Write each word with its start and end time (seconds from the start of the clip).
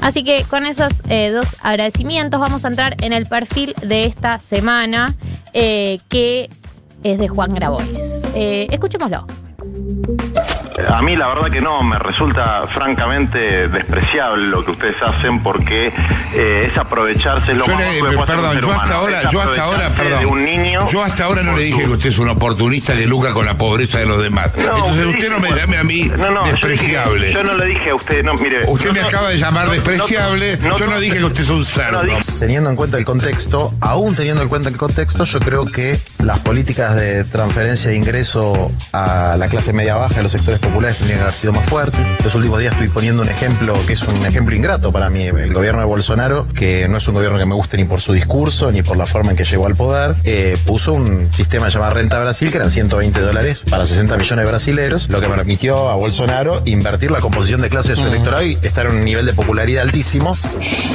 Así 0.00 0.24
que 0.24 0.44
con 0.44 0.66
esos 0.66 0.92
eh, 1.08 1.30
dos 1.30 1.56
agradecimientos 1.60 2.40
vamos 2.40 2.64
a 2.64 2.68
entrar 2.68 2.96
en 3.02 3.12
el 3.12 3.26
perfil 3.26 3.74
de 3.82 4.04
esta 4.04 4.38
semana, 4.40 5.14
eh, 5.52 5.98
que 6.08 6.48
es 7.02 7.18
de 7.18 7.28
Juan 7.28 7.54
Grabois. 7.54 8.22
Eh, 8.34 8.66
escuchémoslo. 8.70 9.26
A 10.88 11.02
mí 11.02 11.16
la 11.16 11.28
verdad 11.28 11.50
que 11.50 11.60
no, 11.60 11.82
me 11.82 11.98
resulta 11.98 12.66
francamente 12.68 13.68
despreciable 13.68 14.46
lo 14.46 14.64
que 14.64 14.70
ustedes 14.72 14.96
hacen 15.02 15.42
porque 15.42 15.92
eh, 16.34 16.68
es 16.70 16.78
aprovecharse 16.78 17.54
lo 17.54 17.66
Yo 17.66 17.74
más 17.74 17.80
le- 17.86 17.92
que 17.94 17.98
puede 18.00 18.14
hacer 18.22 18.26
perdón, 18.26 18.60
yo 18.60 18.70
hasta 18.70 18.84
humano, 18.84 18.94
ahora, 18.94 19.30
yo 19.30 19.42
hasta 19.42 19.62
ahora, 19.62 19.94
perdón. 19.94 20.20
de 20.20 20.26
un 20.26 20.44
niño 20.44 20.88
yo 20.90 21.02
hasta 21.02 21.24
ahora 21.24 21.42
no 21.42 21.56
le 21.56 21.64
dije 21.64 21.84
que 21.84 21.88
usted 21.90 22.08
es 22.10 22.18
un 22.18 22.28
oportunista 22.28 22.94
que 22.94 23.06
lucra 23.06 23.32
con 23.32 23.46
la 23.46 23.56
pobreza 23.56 23.98
de 23.98 24.06
los 24.06 24.22
demás. 24.22 24.50
No, 24.56 24.62
Entonces 24.76 25.06
usted 25.06 25.28
no 25.30 25.38
me 25.40 25.48
bueno, 25.48 25.56
llame 25.56 25.76
a 25.78 25.84
mí 25.84 26.10
no, 26.16 26.30
no, 26.30 26.44
yo 26.46 26.52
despreciable. 26.52 27.26
dije- 27.28 27.34
Yo, 27.34 27.42
no 27.44 27.52
le 27.56 27.66
dije 27.66 27.90
a 27.90 27.94
usted, 27.94 28.22
no, 28.24 28.34
mire. 28.34 28.60
Usted 28.66 28.86
no, 28.88 28.92
me 28.94 29.00
no, 29.02 29.08
acaba 29.08 29.28
de 29.30 29.38
llamar 29.38 29.66
no, 29.66 29.72
despreciable. 29.72 30.56
no, 30.58 30.78
yo 30.78 30.86
no 30.86 31.00
dije 31.00 31.18
que 31.18 31.24
usted 31.24 31.40
es 31.42 31.48
un 31.50 31.64
cerdo. 31.64 32.00
Teniendo 32.38 32.70
en 32.70 32.76
cuenta 32.76 32.96
el 32.98 33.04
contexto, 33.04 33.70
aún 33.80 34.14
teniendo 34.14 34.42
en 34.42 34.48
cuenta 34.48 34.68
el 34.68 34.76
contexto, 34.76 35.24
yo 35.24 35.40
creo 35.40 35.64
que 35.64 36.00
las 36.18 36.38
políticas 36.40 36.94
de 36.96 37.24
transferencia 37.24 37.90
de 37.90 37.96
ingreso 37.96 38.70
a 38.92 39.36
la 39.38 39.48
clase 39.48 39.72
media 39.72 39.94
baja, 39.96 40.20
a 40.20 40.22
los 40.22 40.32
sectores 40.32 40.58
populares, 40.60 40.69
tendrían 40.70 41.18
que 41.18 41.22
haber 41.22 41.34
sido 41.34 41.52
más 41.52 41.66
fuertes. 41.66 42.00
Los 42.24 42.34
últimos 42.34 42.58
días 42.58 42.72
estoy 42.72 42.88
poniendo 42.88 43.22
un 43.22 43.28
ejemplo 43.28 43.74
que 43.86 43.94
es 43.94 44.02
un 44.02 44.24
ejemplo 44.24 44.54
ingrato 44.54 44.92
para 44.92 45.10
mí. 45.10 45.24
El 45.24 45.52
gobierno 45.52 45.80
de 45.80 45.86
Bolsonaro, 45.86 46.46
que 46.54 46.88
no 46.88 46.98
es 46.98 47.08
un 47.08 47.14
gobierno 47.14 47.38
que 47.38 47.46
me 47.46 47.54
guste 47.54 47.76
ni 47.76 47.84
por 47.84 48.00
su 48.00 48.12
discurso, 48.12 48.70
ni 48.70 48.82
por 48.82 48.96
la 48.96 49.06
forma 49.06 49.32
en 49.32 49.36
que 49.36 49.44
llegó 49.44 49.66
al 49.66 49.74
poder, 49.76 50.16
eh, 50.24 50.58
puso 50.66 50.92
un 50.92 51.32
sistema 51.34 51.68
llamado 51.68 51.94
Renta 51.94 52.18
Brasil, 52.20 52.50
que 52.50 52.56
eran 52.56 52.70
120 52.70 53.20
dólares 53.20 53.64
para 53.68 53.84
60 53.84 54.16
millones 54.16 54.44
de 54.44 54.50
brasileros, 54.50 55.08
lo 55.08 55.20
que 55.20 55.28
permitió 55.28 55.90
a 55.90 55.96
Bolsonaro 55.96 56.62
invertir 56.64 57.10
la 57.10 57.20
composición 57.20 57.60
de 57.60 57.68
clase 57.68 57.90
de 57.90 57.96
su 57.96 58.06
electorado 58.06 58.44
y 58.44 58.58
estar 58.62 58.86
en 58.86 58.92
un 58.92 59.04
nivel 59.04 59.26
de 59.26 59.34
popularidad 59.34 59.82
altísimo. 59.82 60.34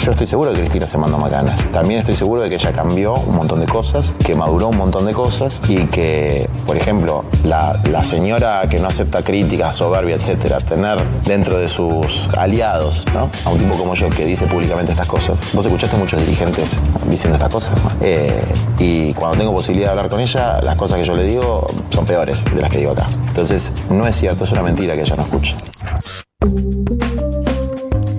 Yo 0.04 0.12
estoy 0.12 0.28
seguro 0.28 0.52
de 0.52 0.56
que 0.56 0.62
Cristina 0.62 0.88
se 0.88 0.98
mandó 0.98 1.18
macanas. 1.18 1.66
También 1.72 2.00
estoy 2.00 2.16
seguro 2.16 2.42
de 2.42 2.50
que 2.50 2.56
ella 2.56 2.72
cambió 2.72 3.16
un 3.16 3.36
montón 3.36 3.60
de 3.60 3.66
cosas, 3.66 4.14
que 4.24 4.36
maduró 4.36 4.70
un 4.70 4.78
montón 4.78 5.06
de 5.06 5.14
cosas 5.14 5.62
y 5.68 5.86
que, 5.88 6.50
por 6.66 6.78
ejemplo, 6.78 7.26
la, 7.44 7.80
la 7.92 8.04
señora 8.04 8.64
que 8.70 8.80
no 8.80 8.88
acepta 8.88 9.24
críticas, 9.24 9.65
soberbia, 9.72 10.16
etcétera, 10.16 10.60
tener 10.60 11.02
dentro 11.24 11.58
de 11.58 11.68
sus 11.68 12.30
aliados, 12.38 13.06
¿no? 13.14 13.30
A 13.44 13.50
un 13.50 13.58
tipo 13.58 13.78
como 13.78 13.94
yo 13.96 14.10
que 14.10 14.26
dice 14.26 14.48
públicamente 14.48 14.92
estas 14.92 15.08
cosas. 15.08 15.40
Vos 15.54 15.66
escuchaste 15.66 15.98
muchos 15.98 16.20
dirigentes 16.20 16.80
diciendo 17.08 17.36
estas 17.36 17.52
cosas. 17.52 17.78
Eh, 18.02 18.44
y 18.80 19.14
cuando 19.14 19.38
tengo 19.38 19.54
posibilidad 19.54 19.88
de 19.88 19.92
hablar 19.92 20.10
con 20.10 20.20
ella, 20.20 20.62
las 20.62 20.76
cosas 20.76 21.00
que 21.00 21.06
yo 21.06 21.16
le 21.16 21.24
digo 21.24 21.68
son 21.90 22.06
peores 22.06 22.46
de 22.46 22.62
las 22.62 22.72
que 22.72 22.80
digo 22.80 22.92
acá. 22.92 23.08
Entonces, 23.28 23.72
no 23.90 24.08
es 24.08 24.16
cierto, 24.16 24.44
es 24.44 24.52
una 24.52 24.64
mentira 24.64 24.96
que 24.96 25.02
ella 25.02 25.16
no 25.16 25.24
escucha. 25.24 25.56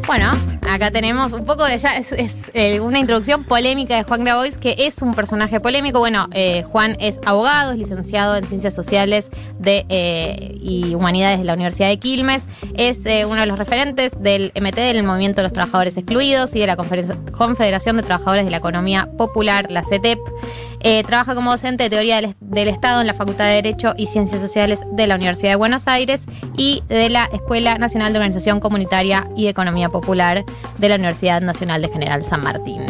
Bueno, 0.06 0.32
acá 0.76 0.90
tenemos 0.90 1.32
un 1.32 1.44
poco 1.44 1.64
de 1.64 1.76
ya, 1.78 1.96
es, 1.96 2.12
eh, 2.54 2.80
una 2.80 2.98
introducción 2.98 3.44
polémica 3.44 3.96
de 3.96 4.02
Juan 4.04 4.24
Grabois, 4.24 4.58
que 4.58 4.74
es 4.78 4.98
un 5.02 5.14
personaje 5.14 5.58
polémico. 5.58 5.98
Bueno, 5.98 6.28
eh, 6.32 6.62
Juan 6.62 6.96
es 7.00 7.18
abogado, 7.24 7.72
es 7.72 7.78
licenciado 7.78 8.36
en 8.36 8.44
Ciencias 8.46 8.74
Sociales 8.74 9.30
eh, 9.64 10.56
y 10.60 10.94
Humanidades 10.94 11.38
de 11.38 11.44
la 11.44 11.54
Universidad 11.54 11.88
de 11.88 11.98
Quilmes. 11.98 12.48
Es 12.74 13.04
uno 13.26 13.40
de 13.40 13.46
los 13.46 13.58
referentes 13.58 14.22
del 14.22 14.52
MT, 14.54 14.76
del 14.76 15.02
Movimiento 15.02 15.38
de 15.38 15.44
los 15.44 15.52
Trabajadores 15.52 15.96
Excluidos 15.96 16.54
y 16.54 16.60
de 16.60 16.66
la 16.66 16.76
Confederación 16.76 17.96
de 17.96 18.02
Trabajadores 18.02 18.44
de 18.44 18.50
la 18.50 18.58
Economía 18.58 19.08
Popular, 19.16 19.66
la 19.70 19.82
CETEP. 19.82 20.18
Eh, 20.80 21.02
trabaja 21.04 21.34
como 21.34 21.50
docente 21.50 21.84
de 21.84 21.90
teoría 21.90 22.16
del, 22.16 22.34
del 22.40 22.68
Estado 22.68 23.00
en 23.00 23.06
la 23.06 23.14
Facultad 23.14 23.46
de 23.46 23.54
Derecho 23.54 23.94
y 23.96 24.06
Ciencias 24.06 24.40
Sociales 24.40 24.84
de 24.92 25.06
la 25.06 25.16
Universidad 25.16 25.52
de 25.52 25.56
Buenos 25.56 25.88
Aires 25.88 26.26
y 26.56 26.82
de 26.88 27.10
la 27.10 27.26
Escuela 27.26 27.78
Nacional 27.78 28.12
de 28.12 28.18
Organización 28.18 28.60
Comunitaria 28.60 29.28
y 29.36 29.46
Economía 29.48 29.88
Popular 29.88 30.44
de 30.78 30.88
la 30.88 30.96
Universidad 30.96 31.40
Nacional 31.40 31.82
de 31.82 31.88
General 31.88 32.24
San 32.24 32.42
Martín. 32.42 32.82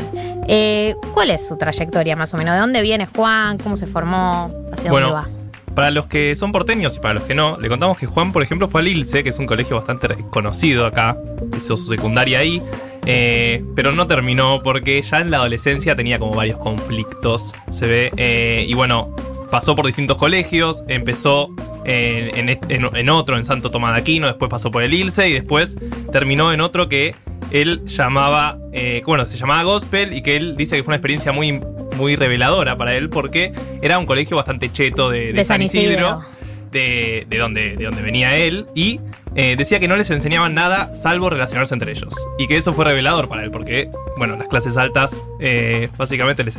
Eh, 0.49 0.95
¿Cuál 1.15 1.31
es 1.31 1.47
su 1.47 1.57
trayectoria 1.57 2.17
más 2.17 2.33
o 2.35 2.37
menos? 2.37 2.55
¿De 2.55 2.61
dónde 2.61 2.83
viene 2.83 3.07
Juan? 3.07 3.59
¿Cómo 3.59 3.77
se 3.77 3.87
formó? 3.87 4.51
¿Hacia 4.73 4.91
Bueno, 4.91 5.11
dónde 5.11 5.31
va? 5.31 5.36
Para 5.77 5.91
los 5.91 6.07
que 6.07 6.35
son 6.35 6.53
porteños 6.53 6.97
y 6.97 7.01
para 7.01 7.15
los 7.15 7.25
que 7.25 7.35
no, 7.35 7.61
le 7.61 7.69
contamos 7.69 7.99
que 7.99 8.07
Juan, 8.07 8.33
por 8.33 8.43
ejemplo, 8.43 8.67
fue 8.67 8.81
al 8.81 8.89
ILSE, 8.89 9.23
que 9.23 9.29
es 9.29 9.39
un 9.39 9.45
colegio 9.45 9.77
bastante 9.77 10.09
conocido 10.31 10.87
acá, 10.87 11.19
hizo 11.55 11.77
su 11.77 11.91
secundaria 11.91 12.39
ahí, 12.39 12.63
eh, 13.05 13.63
pero 13.75 13.93
no 13.93 14.07
terminó 14.07 14.63
porque 14.65 15.03
ya 15.03 15.21
en 15.21 15.31
la 15.31 15.37
adolescencia 15.37 15.95
tenía 15.95 16.19
como 16.19 16.33
varios 16.33 16.57
conflictos, 16.57 17.55
se 17.71 17.87
ve, 17.87 18.13
eh, 18.17 18.65
y 18.67 18.73
bueno, 18.73 19.15
pasó 19.51 19.77
por 19.77 19.87
distintos 19.87 20.17
colegios, 20.17 20.83
empezó 20.89 21.51
en, 21.85 22.59
en 22.69 23.11
otro, 23.11 23.37
en 23.37 23.45
Santo 23.45 23.71
Tomás 23.71 23.93
de 23.95 24.01
Aquino, 24.01 24.27
después 24.29 24.51
pasó 24.51 24.71
por 24.71 24.83
el 24.83 24.95
ILSE 24.95 25.29
y 25.29 25.35
después 25.35 25.77
terminó 26.11 26.53
en 26.55 26.63
otro 26.63 26.89
que 26.89 27.15
él 27.51 27.83
llamaba, 27.87 28.59
eh, 28.73 29.03
bueno, 29.07 29.27
se 29.27 29.37
llamaba 29.37 29.63
Gospel 29.63 30.13
y 30.13 30.23
que 30.23 30.37
él 30.37 30.57
dice 30.57 30.77
que 30.77 30.83
fue 30.83 30.91
una 30.91 30.97
experiencia 30.97 31.33
muy, 31.33 31.61
muy 31.97 32.17
reveladora 32.17 32.77
para 32.77 32.95
él 32.97 33.09
porque 33.09 33.53
era 33.83 33.99
un 33.99 34.07
colegio 34.07 34.37
bastante 34.37 34.71
cheto 34.73 35.11
de, 35.11 35.27
de 35.27 35.33
De 35.33 35.45
San 35.45 35.63
Isidro, 35.63 35.93
Isidro. 35.93 36.25
de, 36.71 37.27
de 37.29 37.39
donde, 37.39 37.77
de 37.77 37.85
donde 37.85 38.03
venía 38.03 38.37
él, 38.37 38.67
y 38.75 39.01
eh, 39.35 39.55
decía 39.57 39.81
que 39.81 39.89
no 39.89 39.97
les 39.97 40.11
enseñaban 40.11 40.55
nada 40.55 40.95
salvo 40.95 41.29
relacionarse 41.29 41.75
entre 41.75 41.93
ellos. 41.93 42.15
Y 42.39 42.47
que 42.47 42.57
eso 42.57 42.73
fue 42.73 42.85
revelador 42.85 43.29
para 43.29 43.45
él, 43.45 43.51
porque, 43.51 43.91
bueno, 44.17 44.37
las 44.37 44.49
clases 44.49 44.77
altas, 44.77 45.23
eh, 45.41 45.89
básicamente, 45.99 46.43
les 46.43 46.57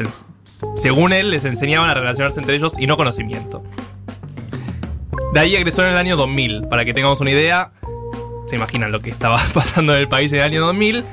según 0.75 1.12
él, 1.12 1.31
les 1.31 1.44
enseñaban 1.46 1.90
a 1.90 1.94
relacionarse 1.94 2.40
entre 2.40 2.56
ellos 2.56 2.78
y 2.78 2.88
no 2.88 2.96
conocimiento. 2.96 3.64
De 5.34 5.40
ahí 5.40 5.56
egresó 5.56 5.84
en 5.84 5.90
el 5.90 5.98
año 5.98 6.16
2000, 6.18 6.68
para 6.68 6.86
que 6.86 6.94
tengamos 6.94 7.19
una 7.19 7.31
idea. 7.31 7.72
Se 8.48 8.56
imaginan 8.56 8.92
lo 8.92 9.02
que 9.02 9.09
estaba 9.09 9.40
pasando 9.54 9.94
en 9.94 10.00
el 10.00 10.08
país 10.08 10.31
en 10.34 10.40
el 10.40 10.46
año 10.46 10.62
2000. 10.62 11.04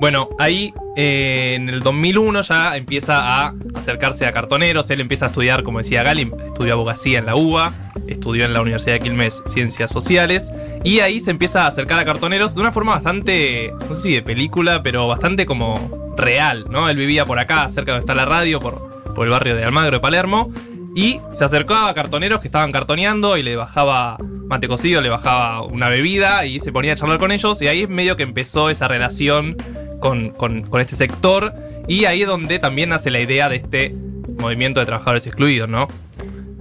Bueno, 0.00 0.30
ahí 0.38 0.72
eh, 0.96 1.52
en 1.56 1.68
el 1.68 1.80
2001 1.80 2.40
ya 2.40 2.74
empieza 2.74 3.18
a 3.18 3.54
acercarse 3.74 4.24
a 4.24 4.32
cartoneros. 4.32 4.88
Él 4.88 5.02
empieza 5.02 5.26
a 5.26 5.28
estudiar, 5.28 5.62
como 5.62 5.76
decía 5.76 6.02
Gali, 6.02 6.32
estudió 6.46 6.72
abogacía 6.72 7.18
en 7.18 7.26
la 7.26 7.36
UBA, 7.36 7.70
estudió 8.06 8.46
en 8.46 8.54
la 8.54 8.62
Universidad 8.62 8.94
de 8.94 9.00
Quilmes 9.00 9.42
Ciencias 9.44 9.90
Sociales. 9.90 10.50
Y 10.84 11.00
ahí 11.00 11.20
se 11.20 11.30
empieza 11.30 11.64
a 11.64 11.66
acercar 11.66 11.98
a 11.98 12.06
cartoneros 12.06 12.54
de 12.54 12.62
una 12.62 12.72
forma 12.72 12.94
bastante, 12.94 13.74
no 13.90 13.94
sé 13.94 14.02
si 14.02 14.14
de 14.14 14.22
película, 14.22 14.82
pero 14.82 15.06
bastante 15.06 15.44
como 15.44 16.14
real, 16.16 16.64
¿no? 16.70 16.88
Él 16.88 16.96
vivía 16.96 17.26
por 17.26 17.38
acá, 17.38 17.68
cerca 17.68 17.92
donde 17.92 18.04
está 18.04 18.14
la 18.14 18.24
radio, 18.24 18.58
por, 18.58 19.04
por 19.14 19.26
el 19.26 19.30
barrio 19.30 19.54
de 19.54 19.64
Almagro 19.64 19.98
de 19.98 20.00
Palermo. 20.00 20.50
Y 20.96 21.20
se 21.34 21.44
acercaba 21.44 21.90
a 21.90 21.94
cartoneros 21.94 22.40
que 22.40 22.48
estaban 22.48 22.72
cartoneando 22.72 23.36
y 23.36 23.42
le 23.42 23.54
bajaba 23.54 24.16
mate 24.50 24.66
cocido, 24.66 25.00
le 25.00 25.08
bajaba 25.08 25.62
una 25.62 25.88
bebida 25.88 26.44
y 26.44 26.58
se 26.58 26.72
ponía 26.72 26.94
a 26.94 26.96
charlar 26.96 27.18
con 27.18 27.30
ellos. 27.30 27.62
Y 27.62 27.68
ahí 27.68 27.82
es 27.82 27.88
medio 27.88 28.16
que 28.16 28.24
empezó 28.24 28.68
esa 28.68 28.88
relación 28.88 29.56
con, 30.00 30.30
con- 30.30 30.62
con 30.62 30.80
este 30.80 30.96
sector. 30.96 31.52
Y 31.86 32.04
ahí 32.06 32.22
es 32.22 32.28
donde 32.28 32.58
también 32.58 32.88
nace 32.90 33.10
la 33.10 33.20
idea 33.20 33.48
de 33.48 33.56
este 33.56 33.94
movimiento 34.38 34.80
de 34.80 34.86
trabajadores 34.86 35.26
excluidos, 35.26 35.68
¿no? 35.68 35.88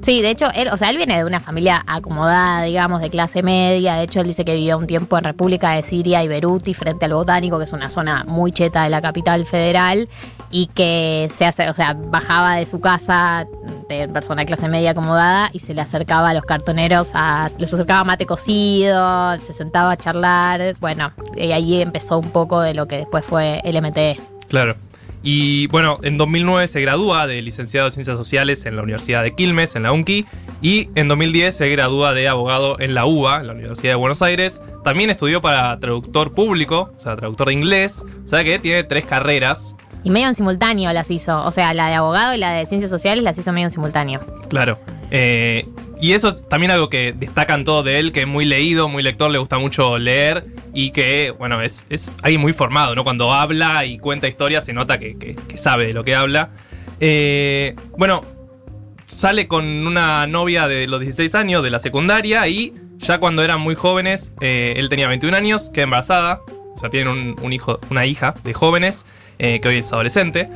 Sí, 0.02 0.22
de 0.22 0.30
hecho, 0.30 0.50
él, 0.54 0.70
o 0.72 0.78
sea, 0.78 0.90
él 0.90 0.98
viene 0.98 1.18
de 1.18 1.26
una 1.26 1.40
familia 1.40 1.84
acomodada, 1.86 2.64
digamos, 2.64 3.02
de 3.02 3.10
clase 3.10 3.44
media. 3.44 3.96
De 3.96 4.04
hecho, 4.04 4.22
él 4.22 4.28
dice 4.28 4.46
que 4.46 4.56
vivió 4.56 4.78
un 4.78 4.88
tiempo 4.88 5.18
en 5.18 5.24
República 5.24 5.72
de 5.72 5.84
Siria 5.84 6.24
y 6.24 6.28
Beruti, 6.28 6.74
frente 6.74 7.06
al 7.06 7.14
Botánico, 7.14 7.58
que 7.58 7.66
es 7.66 7.74
una 7.74 7.90
zona 7.90 8.24
muy 8.26 8.52
cheta 8.52 8.84
de 8.84 8.90
la 8.90 9.02
capital 9.02 9.46
federal, 9.46 10.08
y 10.52 10.68
que 10.68 11.30
se 11.36 11.46
hace, 11.46 11.70
o 11.70 11.74
sea, 11.74 11.94
bajaba 11.94 12.56
de 12.56 12.66
su 12.66 12.80
casa 12.80 13.46
de 13.88 14.08
persona 14.08 14.42
de 14.42 14.46
clase 14.48 14.68
media 14.68 14.92
acomodada 14.92 15.50
y 15.54 15.60
se 15.60 15.74
le 15.74 15.82
acercaba 15.82 16.30
a 16.30 16.34
los 16.34 16.44
cartoneros, 16.44 17.12
a, 17.14 17.50
les 17.58 17.74
acercaba 17.74 18.04
mate 18.04 18.26
cocido, 18.26 19.40
se 19.42 19.54
sentaba 19.54 19.92
a 19.92 19.98
charlar. 19.98 20.76
Bueno, 20.80 21.12
y 21.36 21.52
ahí 21.52 21.82
empezó 21.82 22.18
un 22.18 22.32
poco 22.32 22.62
de 22.62 22.74
lo 22.74 22.88
que 22.88 22.98
después 22.98 23.26
fue 23.26 23.62
el 23.64 23.82
MTE. 23.82 24.20
Claro. 24.48 24.76
Y 25.22 25.68
bueno, 25.68 26.00
en 26.02 26.18
2009 26.18 26.68
se 26.68 26.82
gradúa 26.82 27.28
de 27.28 27.42
licenciado 27.42 27.88
de 27.88 27.92
Ciencias 27.92 28.18
Sociales 28.18 28.66
en 28.66 28.76
la 28.76 28.84
Universidad 28.84 29.24
de 29.24 29.36
Quilmes, 29.36 29.76
en 29.76 29.84
la 29.84 29.92
UNCI, 29.92 30.26
y 30.62 30.90
en 30.96 31.08
2010 31.08 31.56
se 31.56 31.70
gradúa 31.70 32.14
de 32.14 32.28
abogado 32.28 32.80
en 32.80 32.94
la 32.94 33.06
UBA, 33.06 33.42
en 33.42 33.48
la 33.48 33.54
Universidad 33.54 33.94
de 33.94 33.96
Buenos 33.96 34.22
Aires. 34.22 34.62
También 34.84 35.10
estudió 35.10 35.42
para 35.42 35.78
traductor 35.80 36.34
público, 36.34 36.92
o 36.96 37.00
sea, 37.00 37.18
traductor 37.18 37.48
de 37.48 37.54
inglés. 37.54 38.04
O 38.24 38.28
sea 38.28 38.44
que 38.44 38.60
tiene 38.60 38.84
tres 38.84 39.06
carreras. 39.06 39.76
Y 40.04 40.12
medio 40.12 40.28
en 40.28 40.36
simultáneo 40.36 40.94
las 40.94 41.12
hizo. 41.12 41.42
O 41.42 41.52
sea, 41.52 41.74
la 41.74 41.88
de 41.88 41.96
abogado 41.96 42.34
y 42.34 42.38
la 42.38 42.52
de 42.54 42.66
ciencias 42.66 42.90
sociales 42.90 43.24
las 43.24 43.38
hizo 43.38 43.52
medio 43.52 43.68
en 43.68 43.72
simultáneo. 43.72 44.22
Claro. 44.48 44.80
Eh, 45.12 45.68
y 46.00 46.14
eso 46.14 46.30
es 46.30 46.48
también 46.48 46.72
algo 46.72 46.90
que 46.90 47.14
destacan 47.18 47.64
todos 47.64 47.84
de 47.86 48.00
él, 48.00 48.12
que 48.12 48.22
es 48.22 48.28
muy 48.28 48.46
leído, 48.46 48.88
muy 48.88 49.04
lector, 49.04 49.30
le 49.32 49.38
gusta 49.38 49.58
mucho 49.58 49.98
leer 49.98 50.46
y 50.74 50.92
que, 50.92 51.34
bueno, 51.38 51.62
es, 51.62 51.86
es 51.90 52.14
alguien 52.22 52.42
muy 52.42 52.54
formado, 52.54 52.96
¿no? 52.96 53.04
Cuando 53.04 53.34
habla 53.34 53.86
y 53.86 53.98
cuenta 53.98 54.28
historias 54.28 54.66
se 54.66 54.74
nota 54.74 54.98
que, 55.00 55.18
que- 55.18 55.58
sabe 55.58 55.88
de 55.88 55.94
lo 55.94 56.04
que 56.04 56.16
habla. 56.16 56.52
Eh, 57.00 57.76
bueno, 57.98 58.22
sale 59.08 59.48
con 59.48 59.66
una 59.88 60.26
novia 60.28 60.68
de 60.68 60.88
los 60.88 61.00
16 61.02 61.36
años 61.36 61.64
de 61.64 61.70
la 61.70 61.80
secundaria 61.80 62.48
y 62.48 62.74
ya 62.98 63.18
cuando 63.18 63.44
eran 63.44 63.60
muy 63.62 63.76
jóvenes, 63.76 64.34
eh, 64.42 64.74
él 64.78 64.90
tenía 64.90 65.08
21 65.08 65.36
años, 65.36 65.70
queda 65.74 65.86
embarazada, 65.86 66.42
o 66.76 66.78
sea, 66.78 66.90
tienen 66.90 67.36
un, 67.42 67.54
hijo, 67.54 67.80
una 67.90 68.06
hija 68.06 68.36
de 68.44 68.54
jóvenes, 68.54 69.06
eh, 69.38 69.60
que 69.62 69.68
hoy 69.70 69.78
es 69.78 69.92
adolescente. 69.92 70.50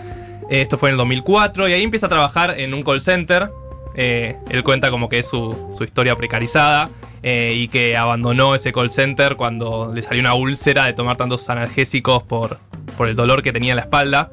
Esto 0.50 0.78
fue 0.78 0.90
en 0.90 0.94
el 0.94 0.98
2004 0.98 1.70
y 1.70 1.74
ahí 1.74 1.84
empieza 1.84 2.08
a 2.08 2.10
trabajar 2.10 2.60
en 2.60 2.74
un 2.74 2.84
call 2.84 3.00
center. 3.02 3.50
Eh, 3.96 4.36
él 4.50 4.64
cuenta 4.64 4.90
como 4.92 5.10
que 5.10 5.20
es 5.20 5.28
su, 5.28 5.70
su 5.76 5.84
historia 5.84 6.16
precarizada. 6.16 6.90
eh, 7.26 7.54
y 7.56 7.70
que 7.70 7.96
abandonó 7.96 8.54
ese 8.54 8.74
call 8.74 8.92
center 8.92 9.36
cuando 9.38 9.94
le 9.96 10.04
salió 10.04 10.20
una 10.20 10.34
úlcera 10.34 10.86
de 10.86 10.92
tomar 10.94 11.16
tantos 11.16 11.50
analgésicos 11.50 12.22
por, 12.24 12.58
por 12.98 13.08
el 13.08 13.16
dolor 13.16 13.42
que 13.42 13.54
tenía 13.54 13.72
en 13.72 13.78
la 13.78 13.84
espalda. 13.84 14.30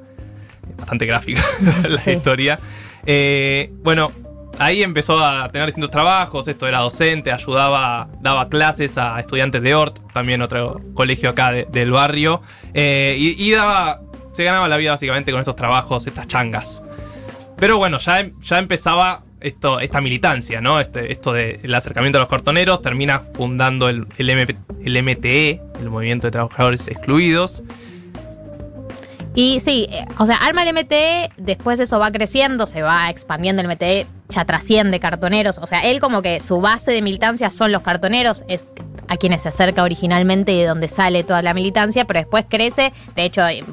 Bastante 0.76 1.06
gráfica 1.06 1.40
la 1.88 1.96
Sí. 1.98 2.10
historia. 2.12 2.58
Eh, 3.06 3.70
bueno, 3.84 4.10
ahí 4.58 4.82
empezó 4.82 5.24
a 5.24 5.48
tener 5.50 5.66
distintos 5.66 5.90
trabajos. 5.92 6.48
Esto 6.48 6.66
era 6.66 6.78
docente, 6.80 7.30
ayudaba, 7.30 8.08
daba 8.22 8.48
clases 8.48 8.98
a 8.98 9.20
estudiantes 9.20 9.62
de 9.62 9.74
Ort, 9.74 9.98
también 10.12 10.42
otro 10.42 10.80
colegio 10.94 11.30
acá 11.30 11.52
de- 11.52 11.66
del 11.70 11.92
barrio. 11.92 12.42
Eh, 12.74 13.14
y, 13.18 13.40
y 13.40 13.52
daba, 13.52 14.00
se 14.32 14.42
ganaba 14.42 14.66
la 14.68 14.76
vida 14.78 14.90
básicamente 14.92 15.30
con 15.30 15.40
estos 15.40 15.54
trabajos, 15.54 16.06
estas 16.08 16.26
changas. 16.26 16.82
Pero 17.56 17.78
bueno, 17.78 17.98
ya, 17.98 18.26
ya 18.42 18.58
empezaba 18.58 19.22
esto, 19.40 19.80
esta 19.80 20.00
militancia, 20.00 20.60
¿no? 20.60 20.80
Este, 20.80 21.12
esto 21.12 21.32
del 21.32 21.74
acercamiento 21.74 22.18
a 22.18 22.20
los 22.20 22.28
cartoneros. 22.28 22.82
Termina 22.82 23.22
fundando 23.34 23.88
el, 23.88 24.06
el, 24.18 25.02
MTE, 25.02 25.60
el 25.80 25.90
Movimiento 25.90 26.26
de 26.26 26.30
Trabajadores 26.32 26.88
Excluidos. 26.88 27.62
Y 29.34 29.60
sí, 29.60 29.86
eh, 29.90 30.06
o 30.18 30.26
sea, 30.26 30.36
arma 30.36 30.64
el 30.64 30.74
MTE, 30.74 31.30
después 31.36 31.78
eso 31.78 32.00
va 32.00 32.10
creciendo, 32.10 32.66
se 32.66 32.82
va 32.82 33.10
expandiendo 33.10 33.62
el 33.62 33.68
MTE, 33.68 34.06
ya 34.28 34.44
trasciende 34.44 34.98
cartoneros. 34.98 35.58
O 35.58 35.66
sea, 35.66 35.80
él 35.82 36.00
como 36.00 36.20
que 36.20 36.40
su 36.40 36.60
base 36.60 36.90
de 36.90 37.00
militancia 37.00 37.50
son 37.50 37.70
los 37.70 37.82
cartoneros, 37.82 38.44
es 38.48 38.68
a 39.06 39.16
quienes 39.16 39.42
se 39.42 39.48
acerca 39.48 39.82
originalmente 39.82 40.52
y 40.52 40.60
de 40.60 40.66
donde 40.66 40.86
sale 40.86 41.24
toda 41.24 41.42
la 41.42 41.52
militancia, 41.52 42.04
pero 42.04 42.20
después 42.20 42.46
crece. 42.48 42.92
De 43.16 43.24
hecho, 43.24 43.46
eh, 43.46 43.64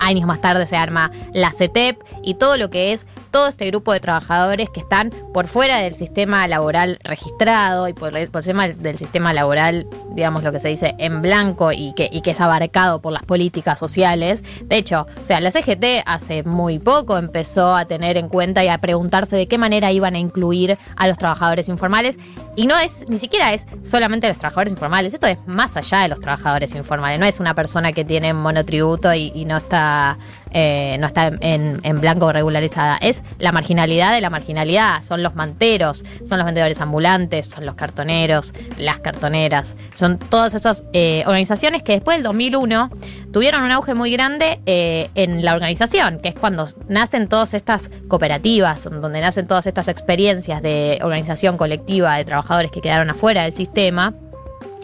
años 0.00 0.26
más 0.26 0.40
tarde 0.40 0.66
se 0.66 0.76
arma 0.76 1.10
la 1.32 1.50
CETEP 1.52 1.98
y 2.22 2.34
todo 2.34 2.56
lo 2.58 2.68
que 2.68 2.92
es 2.92 3.06
todo 3.32 3.48
este 3.48 3.66
grupo 3.66 3.92
de 3.92 3.98
trabajadores 3.98 4.70
que 4.70 4.80
están 4.80 5.10
por 5.32 5.48
fuera 5.48 5.78
del 5.78 5.96
sistema 5.96 6.46
laboral 6.46 6.98
registrado 7.02 7.88
y 7.88 7.94
por, 7.94 8.12
por 8.30 8.40
encima 8.40 8.68
del, 8.68 8.98
sistema 8.98 9.32
laboral, 9.32 9.88
digamos 10.10 10.44
lo 10.44 10.52
que 10.52 10.60
se 10.60 10.68
dice, 10.68 10.94
en 10.98 11.22
blanco 11.22 11.72
y 11.72 11.94
que, 11.94 12.08
y 12.12 12.20
que 12.20 12.30
es 12.30 12.40
abarcado 12.40 13.00
por 13.00 13.12
las 13.12 13.24
políticas 13.24 13.78
sociales. 13.78 14.44
De 14.64 14.76
hecho, 14.76 15.06
o 15.20 15.24
sea, 15.24 15.40
la 15.40 15.50
CGT 15.50 16.04
hace 16.06 16.42
muy 16.44 16.78
poco 16.78 17.16
empezó 17.16 17.74
a 17.74 17.86
tener 17.86 18.16
en 18.16 18.28
cuenta 18.28 18.62
y 18.62 18.68
a 18.68 18.78
preguntarse 18.78 19.34
de 19.34 19.48
qué 19.48 19.58
manera 19.58 19.90
iban 19.90 20.14
a 20.14 20.18
incluir 20.18 20.78
a 20.96 21.08
los 21.08 21.18
trabajadores 21.18 21.68
informales. 21.68 22.18
Y 22.54 22.66
no 22.66 22.78
es, 22.78 23.08
ni 23.08 23.16
siquiera 23.16 23.54
es 23.54 23.66
solamente 23.82 24.28
los 24.28 24.36
trabajadores 24.36 24.72
informales, 24.72 25.14
esto 25.14 25.26
es 25.26 25.38
más 25.46 25.76
allá 25.78 26.00
de 26.00 26.08
los 26.08 26.20
trabajadores 26.20 26.74
informales. 26.74 27.18
No 27.18 27.24
es 27.24 27.40
una 27.40 27.54
persona 27.54 27.92
que 27.92 28.04
tiene 28.04 28.34
monotributo 28.34 29.12
y 29.14 29.44
no 29.46 29.56
está 29.56 30.18
eh, 30.52 30.96
no 30.98 31.06
está 31.06 31.30
en, 31.40 32.00
blanco 32.00 32.32
regularizada. 32.32 32.96
Es 32.96 33.22
la 33.38 33.52
marginalidad 33.52 34.12
de 34.12 34.20
la 34.20 34.30
marginalidad. 34.30 35.02
Son 35.02 35.22
los 35.22 35.34
manteros, 35.34 36.04
son 36.24 36.38
los 36.38 36.46
vendedores 36.46 36.80
ambulantes, 36.80 37.46
son 37.46 37.66
los 37.66 37.74
cartoneros, 37.74 38.54
las 38.78 39.00
cartoneras. 39.00 39.76
Son 39.94 40.18
todas 40.18 40.54
esas 40.54 40.84
eh, 40.92 41.22
organizaciones 41.26 41.82
que 41.82 41.92
después 41.92 42.16
del 42.16 42.24
2001 42.24 42.90
tuvieron 43.32 43.62
un 43.62 43.70
auge 43.70 43.94
muy 43.94 44.12
grande 44.12 44.60
eh, 44.66 45.10
en 45.14 45.44
la 45.44 45.54
organización, 45.54 46.20
que 46.20 46.28
es 46.28 46.34
cuando 46.34 46.66
nacen 46.88 47.28
todas 47.28 47.54
estas 47.54 47.90
cooperativas, 48.08 48.84
donde 48.84 49.20
nacen 49.20 49.46
todas 49.46 49.66
estas 49.66 49.88
experiencias 49.88 50.62
de 50.62 50.98
organización 51.02 51.56
colectiva 51.56 52.16
de 52.16 52.24
trabajadores 52.24 52.70
que 52.70 52.80
quedaron 52.80 53.10
afuera 53.10 53.44
del 53.44 53.54
sistema 53.54 54.14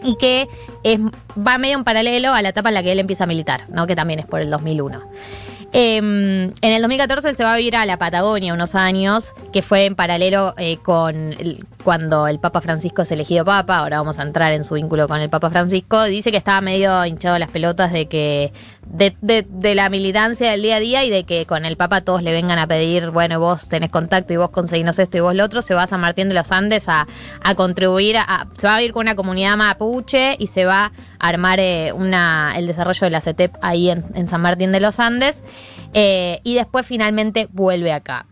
y 0.03 0.15
que 0.15 0.47
es, 0.83 0.99
va 1.37 1.57
medio 1.57 1.77
en 1.77 1.83
paralelo 1.83 2.33
a 2.33 2.41
la 2.41 2.49
etapa 2.49 2.69
en 2.69 2.75
la 2.75 2.83
que 2.83 2.91
él 2.91 2.99
empieza 2.99 3.25
a 3.25 3.27
militar, 3.27 3.65
¿no? 3.69 3.87
que 3.87 3.95
también 3.95 4.19
es 4.19 4.25
por 4.25 4.41
el 4.41 4.49
2001. 4.49 5.01
Eh, 5.71 5.97
en 5.97 6.53
el 6.61 6.81
2014 6.81 7.29
él 7.29 7.35
se 7.35 7.43
va 7.43 7.53
a 7.53 7.57
vivir 7.57 7.75
a 7.75 7.85
la 7.85 7.97
Patagonia 7.97 8.53
unos 8.53 8.73
años, 8.75 9.33
que 9.53 9.61
fue 9.61 9.85
en 9.85 9.95
paralelo 9.95 10.55
eh, 10.57 10.77
con 10.83 11.33
el- 11.33 11.65
cuando 11.83 12.27
el 12.27 12.39
Papa 12.39 12.59
Francisco 12.61 13.03
es 13.03 13.11
elegido 13.11 13.45
Papa. 13.45 13.77
Ahora 13.77 13.97
vamos 13.99 14.19
a 14.19 14.23
entrar 14.23 14.51
en 14.51 14.63
su 14.63 14.73
vínculo 14.75 15.07
con 15.07 15.21
el 15.21 15.29
Papa 15.29 15.49
Francisco. 15.49 16.03
Dice 16.05 16.31
que 16.31 16.37
estaba 16.37 16.59
medio 16.61 17.05
hinchado 17.05 17.37
las 17.39 17.49
pelotas 17.51 17.91
de 17.93 18.07
que 18.07 18.51
de, 18.85 19.15
de- 19.21 19.75
la 19.75 19.89
militancia 19.89 20.51
del 20.51 20.61
día 20.61 20.77
a 20.77 20.79
día 20.79 21.03
y 21.05 21.09
de 21.09 21.23
que 21.23 21.45
con 21.45 21.65
el 21.65 21.77
Papa 21.77 22.01
todos 22.01 22.23
le 22.23 22.31
vengan 22.31 22.57
a 22.59 22.67
pedir, 22.67 23.09
bueno, 23.11 23.39
vos 23.39 23.69
tenés 23.69 23.89
contacto 23.91 24.33
y 24.33 24.37
vos 24.37 24.49
conseguinos 24.49 24.97
esto 24.99 25.17
y 25.17 25.19
vos 25.19 25.35
lo 25.35 25.43
otro. 25.45 25.61
Se 25.61 25.73
va 25.75 25.83
a 25.83 25.87
San 25.87 26.01
Martín 26.01 26.29
de 26.29 26.35
los 26.35 26.51
Andes 26.51 26.89
a, 26.89 27.05
a 27.43 27.55
contribuir, 27.55 28.17
a, 28.17 28.23
a- 28.23 28.47
se 28.57 28.67
va 28.67 28.75
a 28.75 28.81
ir 28.81 28.91
con 28.93 29.01
una 29.01 29.15
comunidad 29.15 29.57
mapuche 29.57 30.35
y 30.39 30.47
se 30.47 30.65
va 30.65 30.91
a 31.19 31.27
armar 31.27 31.59
eh, 31.59 31.91
una, 31.93 32.53
el 32.57 32.65
desarrollo 32.67 33.01
de 33.05 33.09
la 33.11 33.21
CETEP 33.21 33.55
ahí 33.61 33.89
en, 33.89 34.05
en 34.15 34.27
San 34.27 34.41
Martín 34.41 34.71
de 34.71 34.79
los 34.79 34.99
Andes. 34.99 35.43
Eh, 35.93 36.39
y 36.43 36.55
después 36.55 36.85
finalmente 36.85 37.47
vuelve 37.51 37.91
acá. 37.91 38.25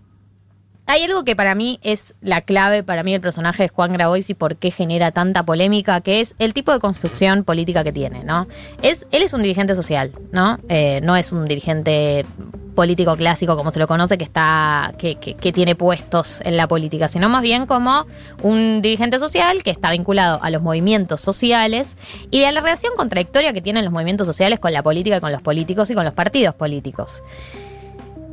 Hay 0.90 1.04
algo 1.04 1.26
que 1.26 1.36
para 1.36 1.54
mí 1.54 1.80
es 1.84 2.16
la 2.22 2.40
clave, 2.42 2.82
para 2.82 3.04
mí 3.04 3.14
el 3.14 3.20
personaje 3.20 3.64
de 3.64 3.70
Juan 3.70 3.92
Grabois 3.92 4.30
y 4.30 4.34
por 4.34 4.56
qué 4.56 4.72
genera 4.72 5.12
tanta 5.12 5.44
polémica, 5.44 6.00
que 6.00 6.22
es 6.22 6.34
el 6.40 6.54
tipo 6.54 6.72
de 6.72 6.80
construcción 6.80 7.44
política 7.44 7.84
que 7.84 7.92
tiene, 7.92 8.24
¿no? 8.24 8.48
Es, 8.82 9.06
él 9.12 9.22
es 9.22 9.34
un 9.34 9.42
dirigente 9.42 9.76
social, 9.76 10.14
¿no? 10.32 10.60
Eh, 10.70 11.02
no 11.04 11.18
es 11.18 11.34
un 11.34 11.44
dirigente 11.46 12.26
político 12.74 13.18
clásico 13.18 13.58
como 13.58 13.74
se 13.74 13.80
lo 13.80 13.88
conoce, 13.88 14.18
que 14.18 14.24
está, 14.24 14.94
que, 14.98 15.16
que- 15.16 15.34
que 15.34 15.52
tiene 15.52 15.76
puestos 15.76 16.40
en 16.46 16.56
la 16.56 16.68
política, 16.68 17.10
sino 17.10 17.28
más 17.28 17.42
bien 17.42 17.66
como 17.66 18.06
un 18.42 18.82
dirigente 18.82 19.20
social 19.20 19.64
que 19.64 19.72
está 19.72 19.92
vinculado 19.92 20.40
a 20.42 20.50
los 20.52 20.62
movimientos 20.62 21.20
sociales 21.20 21.98
y 22.32 22.44
a 22.46 22.52
la 22.54 22.62
relación 22.62 22.94
contradictoria 22.96 23.52
que 23.52 23.62
tienen 23.62 23.84
los 23.84 23.92
movimientos 23.92 24.26
sociales 24.26 24.60
con 24.60 24.72
la 24.72 24.84
política, 24.84 25.20
con 25.20 25.34
los 25.34 25.42
políticos 25.42 25.90
y 25.90 25.96
con 25.96 26.06
los 26.06 26.14
partidos 26.14 26.56
políticos. 26.56 27.24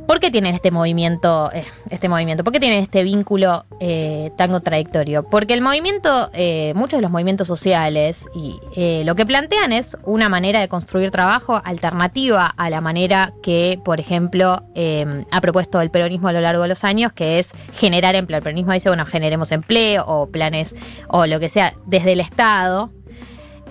¿Por 0.07 0.19
qué 0.19 0.29
tienen 0.29 0.53
este 0.53 0.69
movimiento, 0.69 1.49
eh, 1.51 1.65
este 1.89 2.09
movimiento? 2.09 2.43
¿Por 2.43 2.53
qué 2.53 2.59
tienen 2.59 2.83
este 2.83 3.03
vínculo 3.03 3.65
eh, 3.79 4.31
tan 4.37 4.51
contradictorio? 4.51 5.23
Porque 5.23 5.55
el 5.55 5.61
movimiento, 5.61 6.29
eh, 6.33 6.73
muchos 6.75 6.99
de 6.99 7.01
los 7.01 7.09
movimientos 7.09 7.47
sociales, 7.47 8.29
y 8.35 8.59
eh, 8.75 9.01
lo 9.03 9.15
que 9.15 9.25
plantean 9.25 9.71
es 9.71 9.97
una 10.03 10.29
manera 10.29 10.59
de 10.59 10.67
construir 10.67 11.09
trabajo 11.09 11.59
alternativa 11.65 12.45
a 12.45 12.69
la 12.69 12.81
manera 12.81 13.33
que, 13.41 13.79
por 13.83 13.99
ejemplo, 13.99 14.61
eh, 14.75 15.25
ha 15.31 15.41
propuesto 15.41 15.81
el 15.81 15.89
peronismo 15.89 16.27
a 16.27 16.33
lo 16.33 16.41
largo 16.41 16.61
de 16.61 16.69
los 16.69 16.83
años, 16.83 17.11
que 17.11 17.39
es 17.39 17.53
generar 17.73 18.13
empleo. 18.13 18.37
El 18.37 18.43
peronismo 18.43 18.73
dice, 18.73 18.89
bueno, 18.89 19.07
generemos 19.07 19.51
empleo 19.51 20.05
o 20.05 20.27
planes 20.27 20.75
o 21.07 21.25
lo 21.25 21.39
que 21.39 21.49
sea 21.49 21.73
desde 21.87 22.11
el 22.11 22.19
Estado 22.19 22.91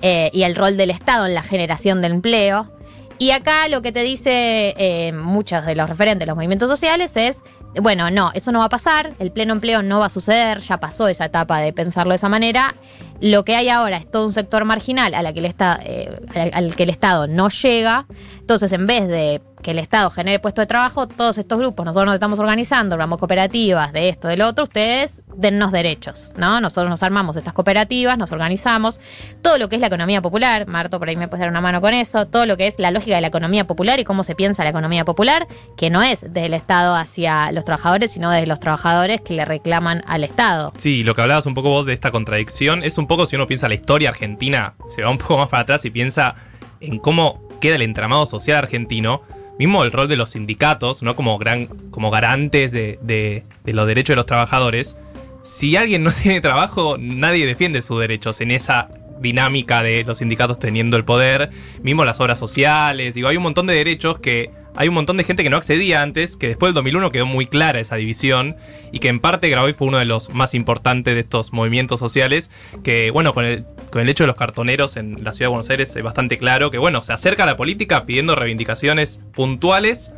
eh, 0.02 0.30
y 0.32 0.42
el 0.42 0.56
rol 0.56 0.76
del 0.76 0.90
Estado 0.90 1.26
en 1.26 1.34
la 1.34 1.42
generación 1.42 2.02
de 2.02 2.08
empleo. 2.08 2.73
Y 3.18 3.30
acá 3.30 3.68
lo 3.68 3.82
que 3.82 3.92
te 3.92 4.02
dice 4.02 4.74
eh, 4.76 5.12
muchos 5.12 5.64
de 5.64 5.74
los 5.74 5.88
referentes 5.88 6.20
de 6.20 6.26
los 6.26 6.36
movimientos 6.36 6.68
sociales 6.68 7.16
es, 7.16 7.42
bueno, 7.80 8.10
no, 8.10 8.30
eso 8.34 8.52
no 8.52 8.58
va 8.60 8.66
a 8.66 8.70
pasar, 8.70 9.14
el 9.18 9.30
pleno 9.30 9.52
empleo 9.52 9.82
no 9.82 10.00
va 10.00 10.06
a 10.06 10.10
suceder, 10.10 10.60
ya 10.60 10.78
pasó 10.78 11.08
esa 11.08 11.26
etapa 11.26 11.58
de 11.58 11.72
pensarlo 11.72 12.10
de 12.10 12.16
esa 12.16 12.28
manera. 12.28 12.74
Lo 13.20 13.44
que 13.44 13.56
hay 13.56 13.68
ahora 13.68 13.96
es 13.96 14.10
todo 14.10 14.26
un 14.26 14.32
sector 14.32 14.64
marginal 14.64 15.14
a 15.14 15.22
la 15.22 15.32
que 15.32 15.40
el 15.40 15.46
eh, 15.46 16.50
al 16.52 16.76
que 16.76 16.82
el 16.82 16.90
Estado 16.90 17.26
no 17.26 17.48
llega. 17.48 18.06
Entonces, 18.40 18.72
en 18.72 18.86
vez 18.86 19.08
de 19.08 19.40
que 19.64 19.70
el 19.70 19.78
Estado 19.78 20.10
genere 20.10 20.38
puestos 20.38 20.62
de 20.62 20.66
trabajo, 20.66 21.08
todos 21.08 21.38
estos 21.38 21.58
grupos, 21.58 21.86
nosotros 21.86 22.06
nos 22.06 22.14
estamos 22.14 22.38
organizando, 22.38 22.94
armamos 22.94 23.18
cooperativas 23.18 23.92
de 23.92 24.10
esto, 24.10 24.28
del 24.28 24.42
otro, 24.42 24.64
ustedes 24.64 25.22
dennos 25.34 25.72
derechos, 25.72 26.34
¿no? 26.36 26.60
Nosotros 26.60 26.90
nos 26.90 27.02
armamos 27.02 27.36
estas 27.36 27.54
cooperativas, 27.54 28.18
nos 28.18 28.30
organizamos, 28.30 29.00
todo 29.42 29.56
lo 29.58 29.70
que 29.70 29.76
es 29.76 29.80
la 29.80 29.86
economía 29.88 30.20
popular, 30.20 30.68
Marto 30.68 30.98
por 30.98 31.08
ahí 31.08 31.16
me 31.16 31.28
puedes 31.28 31.40
dar 31.40 31.48
una 31.48 31.62
mano 31.62 31.80
con 31.80 31.94
eso, 31.94 32.26
todo 32.26 32.44
lo 32.44 32.58
que 32.58 32.66
es 32.66 32.78
la 32.78 32.90
lógica 32.90 33.16
de 33.16 33.22
la 33.22 33.28
economía 33.28 33.66
popular 33.66 33.98
y 33.98 34.04
cómo 34.04 34.22
se 34.22 34.34
piensa 34.34 34.62
la 34.64 34.70
economía 34.70 35.06
popular, 35.06 35.48
que 35.78 35.88
no 35.88 36.02
es 36.02 36.20
desde 36.20 36.46
el 36.46 36.54
Estado 36.54 36.94
hacia 36.94 37.50
los 37.50 37.64
trabajadores, 37.64 38.12
sino 38.12 38.30
desde 38.30 38.46
los 38.46 38.60
trabajadores 38.60 39.22
que 39.22 39.32
le 39.32 39.46
reclaman 39.46 40.04
al 40.06 40.24
Estado. 40.24 40.74
Sí, 40.76 41.02
lo 41.02 41.14
que 41.14 41.22
hablabas 41.22 41.46
un 41.46 41.54
poco 41.54 41.70
vos 41.70 41.86
de 41.86 41.94
esta 41.94 42.10
contradicción 42.10 42.84
es 42.84 42.98
un 42.98 43.06
poco 43.06 43.24
si 43.24 43.36
uno 43.36 43.46
piensa 43.46 43.66
la 43.66 43.74
historia 43.74 44.10
argentina, 44.10 44.74
se 44.94 45.02
va 45.02 45.08
un 45.08 45.18
poco 45.18 45.38
más 45.38 45.48
para 45.48 45.62
atrás 45.62 45.86
y 45.86 45.90
piensa 45.90 46.34
en 46.80 46.98
cómo 46.98 47.48
queda 47.60 47.76
el 47.76 47.82
entramado 47.82 48.26
social 48.26 48.58
argentino, 48.58 49.22
mismo 49.58 49.84
el 49.84 49.92
rol 49.92 50.08
de 50.08 50.16
los 50.16 50.30
sindicatos, 50.30 51.02
¿no? 51.02 51.14
Como 51.16 51.38
gran, 51.38 51.66
como 51.90 52.10
garantes 52.10 52.72
de, 52.72 52.98
de- 53.02 53.44
de 53.64 53.72
los 53.72 53.86
derechos 53.86 54.08
de 54.12 54.16
los 54.16 54.26
trabajadores. 54.26 54.96
Si 55.42 55.76
alguien 55.76 56.02
no 56.02 56.12
tiene 56.22 56.40
trabajo, 56.40 56.96
nadie 56.98 57.46
defiende 57.46 57.82
sus 57.82 58.00
derechos 58.00 58.40
en 58.40 58.50
esa 58.50 58.88
dinámica 59.20 59.82
de 59.82 60.04
los 60.04 60.18
sindicatos 60.18 60.58
teniendo 60.58 60.96
el 60.96 61.04
poder, 61.04 61.50
mismo 61.82 62.04
las 62.04 62.20
obras 62.20 62.38
sociales, 62.38 63.14
digo, 63.14 63.28
hay 63.28 63.36
un 63.36 63.44
montón 63.44 63.66
de 63.66 63.74
derechos 63.74 64.18
que 64.18 64.50
hay 64.76 64.88
un 64.88 64.94
montón 64.94 65.16
de 65.16 65.24
gente 65.24 65.42
que 65.42 65.50
no 65.50 65.56
accedía 65.56 66.02
antes, 66.02 66.36
que 66.36 66.48
después 66.48 66.70
del 66.70 66.74
2001 66.74 67.12
quedó 67.12 67.26
muy 67.26 67.46
clara 67.46 67.80
esa 67.80 67.96
división 67.96 68.56
y 68.92 68.98
que 68.98 69.08
en 69.08 69.20
parte 69.20 69.48
Grabois 69.48 69.76
fue 69.76 69.88
uno 69.88 69.98
de 69.98 70.04
los 70.04 70.30
más 70.30 70.54
importantes 70.54 71.14
de 71.14 71.20
estos 71.20 71.52
movimientos 71.52 72.00
sociales, 72.00 72.50
que 72.82 73.10
bueno, 73.10 73.34
con 73.34 73.44
el, 73.44 73.64
con 73.90 74.02
el 74.02 74.08
hecho 74.08 74.24
de 74.24 74.28
los 74.28 74.36
cartoneros 74.36 74.96
en 74.96 75.22
la 75.22 75.32
ciudad 75.32 75.46
de 75.46 75.50
Buenos 75.50 75.70
Aires 75.70 75.94
es 75.94 76.02
bastante 76.02 76.36
claro 76.36 76.70
que 76.70 76.78
bueno, 76.78 77.02
se 77.02 77.12
acerca 77.12 77.44
a 77.44 77.46
la 77.46 77.56
política 77.56 78.04
pidiendo 78.04 78.34
reivindicaciones 78.34 79.20
puntuales 79.32 80.12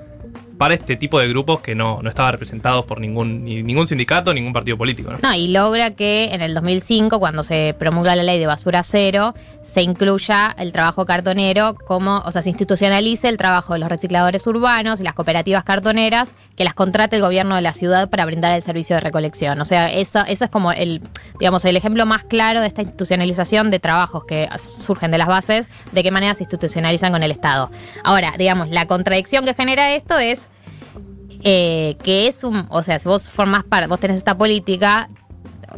para 0.58 0.74
este 0.74 0.96
tipo 0.96 1.18
de 1.18 1.28
grupos 1.28 1.60
que 1.60 1.74
no, 1.74 2.00
no 2.02 2.08
estaban 2.08 2.32
representados 2.32 2.84
por 2.84 3.00
ningún, 3.00 3.44
ni 3.44 3.62
ningún 3.62 3.86
sindicato, 3.86 4.32
ningún 4.32 4.52
partido 4.52 4.78
político. 4.78 5.12
¿no? 5.22 5.34
Y 5.34 5.48
logra 5.48 5.92
que 5.92 6.30
en 6.32 6.40
el 6.40 6.54
2005, 6.54 7.18
cuando 7.18 7.42
se 7.42 7.74
promulga 7.78 8.16
la 8.16 8.22
ley 8.22 8.38
de 8.38 8.46
basura 8.46 8.82
cero, 8.82 9.34
se 9.62 9.82
incluya 9.82 10.54
el 10.58 10.72
trabajo 10.72 11.04
cartonero 11.04 11.74
como, 11.86 12.18
o 12.24 12.32
sea, 12.32 12.42
se 12.42 12.48
institucionalice 12.48 13.28
el 13.28 13.36
trabajo 13.36 13.74
de 13.74 13.80
los 13.80 13.88
recicladores 13.88 14.46
urbanos 14.46 15.00
y 15.00 15.02
las 15.02 15.14
cooperativas 15.14 15.64
cartoneras 15.64 16.34
que 16.56 16.64
las 16.64 16.74
contrate 16.74 17.16
el 17.16 17.22
gobierno 17.22 17.56
de 17.56 17.62
la 17.62 17.72
ciudad 17.72 18.08
para 18.08 18.24
brindar 18.24 18.52
el 18.52 18.62
servicio 18.62 18.96
de 18.96 19.00
recolección. 19.00 19.60
O 19.60 19.64
sea, 19.64 19.92
eso, 19.92 20.20
eso 20.26 20.44
es 20.44 20.50
como 20.50 20.72
el, 20.72 21.02
digamos, 21.38 21.64
el 21.64 21.76
ejemplo 21.76 22.06
más 22.06 22.24
claro 22.24 22.60
de 22.60 22.66
esta 22.66 22.82
institucionalización 22.82 23.70
de 23.70 23.78
trabajos 23.78 24.24
que 24.24 24.48
surgen 24.58 25.10
de 25.10 25.18
las 25.18 25.28
bases, 25.28 25.68
de 25.92 26.02
qué 26.02 26.10
manera 26.10 26.34
se 26.34 26.44
institucionalizan 26.44 27.12
con 27.12 27.22
el 27.22 27.30
Estado. 27.30 27.70
Ahora, 28.04 28.34
digamos, 28.38 28.70
la 28.70 28.86
contradicción 28.86 29.44
que 29.44 29.54
genera 29.54 29.92
esto 29.92 30.18
es 30.18 30.45
eh, 31.42 31.96
que 32.02 32.26
es 32.26 32.44
un, 32.44 32.66
o 32.68 32.82
sea, 32.82 32.98
si 32.98 33.08
vos 33.08 33.28
formás 33.28 33.64
parte, 33.64 33.88
vos 33.88 34.00
tenés 34.00 34.18
esta 34.18 34.36
política, 34.36 35.08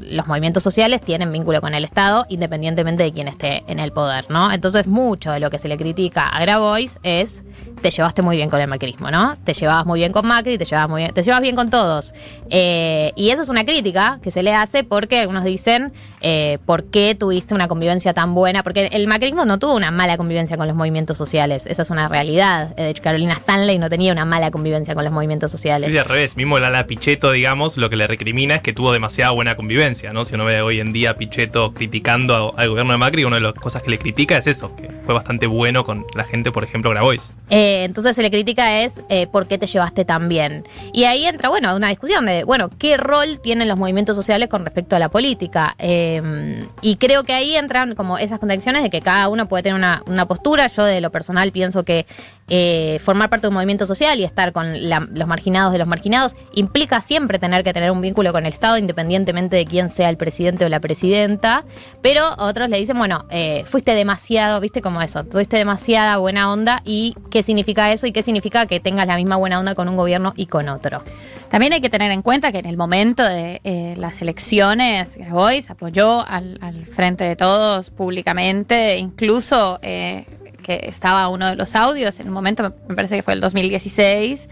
los 0.01 0.27
movimientos 0.27 0.63
sociales 0.63 1.01
tienen 1.01 1.33
vínculo 1.33 1.61
con 1.61 1.75
el 1.75 1.85
Estado 1.85 2.27
independientemente 2.29 3.03
de 3.03 3.13
quién 3.13 3.29
esté 3.29 3.65
en 3.67 3.79
el 3.79 3.93
poder, 3.93 4.27
¿no? 4.31 4.53
Entonces 4.53 4.87
mucho 4.87 5.33
de 5.33 5.41
lo 5.41 5.51
que 5.51 5.59
se 5.59 5.69
le 5.69 5.77
critica 5.77 6.29
a 6.29 6.41
Grabois 6.41 6.99
es 7.03 7.45
te 7.81 7.91
llevaste 7.91 8.23
muy 8.23 8.37
bien 8.37 8.51
con 8.51 8.61
el 8.61 8.69
macrismo, 8.69 9.11
¿no? 9.11 9.37
Te 9.45 9.53
llevabas 9.53 9.87
muy 9.87 10.01
bien 10.01 10.13
con 10.13 10.27
Macri, 10.27 10.59
te 10.59 10.65
llevabas 10.65 10.91
muy 10.91 11.03
bien, 11.03 11.15
te 11.15 11.23
llevas 11.23 11.41
bien 11.41 11.57
con 11.57 11.71
todos. 11.71 12.15
Eh, 12.51 13.13
y 13.17 13.31
esa 13.31 13.43
es 13.43 13.49
una 13.49 13.65
crítica 13.65 14.19
que 14.23 14.31
se 14.31 14.43
le 14.43 14.55
hace 14.55 14.85
porque 14.85 15.21
algunos 15.21 15.45
dicen 15.45 15.93
eh, 16.21 16.59
por 16.67 16.85
qué 16.85 17.15
tuviste 17.15 17.55
una 17.55 17.69
convivencia 17.69 18.13
tan 18.15 18.35
buena, 18.35 18.63
porque 18.63 18.89
el 18.93 19.07
macrismo 19.07 19.45
no 19.45 19.59
tuvo 19.59 19.75
una 19.75 19.91
mala 19.91 20.17
convivencia 20.17 20.57
con 20.57 20.67
los 20.67 20.77
movimientos 20.77 21.17
sociales, 21.19 21.67
esa 21.67 21.83
es 21.83 21.91
una 21.91 22.09
realidad. 22.09 22.75
De 22.77 22.91
hecho, 22.91 23.03
Carolina 23.03 23.35
Stanley 23.35 23.79
no 23.79 23.89
tenía 23.91 24.13
una 24.13 24.25
mala 24.25 24.51
convivencia 24.51 24.95
con 24.95 25.05
los 25.05 25.13
movimientos 25.13 25.51
sociales. 25.51 25.93
Sí, 25.93 25.99
al 25.99 26.05
revés, 26.05 26.37
mismo 26.37 26.59
el 26.59 26.65
ala 26.65 26.87
Pichetto, 26.87 27.33
digamos, 27.33 27.77
lo 27.77 27.91
que 27.91 27.97
le 27.97 28.07
recrimina 28.07 28.57
es 28.57 28.63
que 28.63 28.73
tuvo 28.73 28.93
demasiada 28.93 29.31
buena 29.31 29.57
convivencia, 29.57 30.13
¿no? 30.13 30.25
Si 30.25 30.35
uno 30.35 30.45
ve 30.45 30.61
hoy 30.63 30.81
en 30.81 30.93
día 30.93 31.11
a 31.11 31.15
Pichetto 31.15 31.73
criticando 31.73 32.55
al 32.57 32.69
gobierno 32.69 32.93
de 32.93 32.99
Macri, 32.99 33.25
una 33.25 33.37
de 33.37 33.43
las 33.43 33.55
cosas 33.55 33.83
que 33.83 33.91
le 33.91 33.99
critica 33.99 34.37
es 34.37 34.47
eso, 34.47 34.75
que 34.77 34.89
fue 35.05 35.15
bastante 35.15 35.47
bueno 35.47 35.85
con 35.85 36.07
la 36.15 36.25
gente, 36.25 36.51
por 36.51 36.65
ejemplo, 36.65 36.91
Grabois. 36.91 37.33
Eh, 37.51 37.68
entonces 37.85 38.17
se 38.17 38.23
le 38.23 38.31
critica 38.31 38.81
es 38.81 39.03
eh, 39.09 39.27
por 39.27 39.47
qué 39.47 39.59
te 39.59 39.67
llevaste 39.67 40.05
tan 40.05 40.29
bien. 40.29 40.67
Y 40.93 41.05
ahí 41.05 41.27
entra, 41.27 41.49
bueno, 41.49 41.75
una 41.75 41.89
discusión 41.89 42.27
de, 42.27 42.45
bueno, 42.45 42.71
¿qué 42.79 42.97
rol 42.97 43.41
tienen 43.41 43.69
los 43.69 43.79
movimientos 43.79 44.17
sociales 44.17 44.49
con 44.49 44.65
respecto 44.65 44.97
a 44.97 44.99
la 44.99 45.09
política? 45.09 45.75
Eh, 45.79 46.67
y 46.83 46.97
creo 46.97 47.25
que 47.25 47.33
ahí 47.35 47.57
entran 47.57 47.95
como 47.95 48.19
esas 48.19 48.39
contradicciones 48.39 48.83
de 48.83 48.91
que 48.91 49.01
cada 49.01 49.29
uno 49.29 49.49
puede 49.49 49.63
tener 49.63 49.77
una, 49.77 50.03
una 50.07 50.27
postura. 50.27 50.67
Yo 50.69 50.85
de 50.85 51.01
lo 51.01 51.11
personal 51.11 51.53
pienso 51.53 51.85
que 51.85 52.07
eh, 52.51 52.99
formar 53.01 53.29
parte 53.29 53.43
de 53.43 53.49
un 53.49 53.55
movimiento 53.55 53.87
social 53.87 54.19
y 54.19 54.25
estar 54.25 54.53
con 54.53 54.73
los 54.89 55.29
marginados 55.29 55.71
de 55.71 55.79
los 55.79 55.87
marginados 55.87 56.35
implica 56.55 57.03
siempre 57.03 57.39
tener 57.39 57.63
que 57.63 57.75
tener 57.75 57.91
un 57.91 58.01
vínculo 58.01 58.33
con 58.33 58.47
el 58.47 58.53
Estado, 58.53 58.79
independientemente 58.79 59.57
de 59.57 59.67
quién 59.67 59.91
sea 59.91 60.09
el 60.09 60.17
presidente 60.17 60.65
o 60.65 60.69
la 60.71 60.81
presidenta. 60.81 61.65
Pero 62.01 62.23
otros 62.39 62.71
le 62.71 62.79
dicen, 62.79 62.97
bueno, 62.97 63.27
eh, 63.31 63.65
fuiste 63.67 63.95
demasiado, 63.95 64.61
viste 64.61 64.81
como 64.81 65.03
eso, 65.03 65.25
tuviste 65.25 65.59
demasiada 65.59 66.17
buena 66.17 66.51
onda 66.51 66.81
y 66.87 67.15
qué 67.31 67.43
significa 67.59 67.93
eso 67.93 68.07
y 68.07 68.13
qué 68.13 68.23
significa 68.23 68.67
que 68.67 68.79
tengas 68.79 69.07
la 69.09 69.17
misma 69.17 69.35
buena 69.35 69.59
onda 69.59 69.75
con 69.75 69.89
un 69.89 69.97
gobierno 69.97 70.33
y 70.37 70.47
con 70.47 70.69
otro. 70.69 71.03
También 71.51 71.73
hay 71.73 71.81
que 71.81 71.91
tener 71.91 72.13
en 72.13 72.23
cuenta 72.23 72.53
que 72.53 72.59
en 72.59 72.67
el 72.67 72.77
momento 72.77 73.25
de 73.25 73.61
eh, 73.65 73.95
las 73.97 74.23
elecciones, 74.23 75.17
Grabois 75.17 75.69
apoyó 75.71 76.25
al, 76.25 76.87
Frente 76.95 77.25
de 77.25 77.35
Todos 77.35 77.91
públicamente, 77.91 78.97
incluso 78.99 79.81
eh, 79.83 80.25
que 80.63 80.83
estaba 80.85 81.29
uno 81.29 81.49
de 81.49 81.57
los 81.57 81.75
audios, 81.75 82.21
en 82.21 82.29
un 82.29 82.35
momento 82.35 82.75
me 82.87 82.95
parece 82.95 83.17
que 83.17 83.23
fue 83.23 83.35
el 83.35 83.41
2016, 83.41 84.49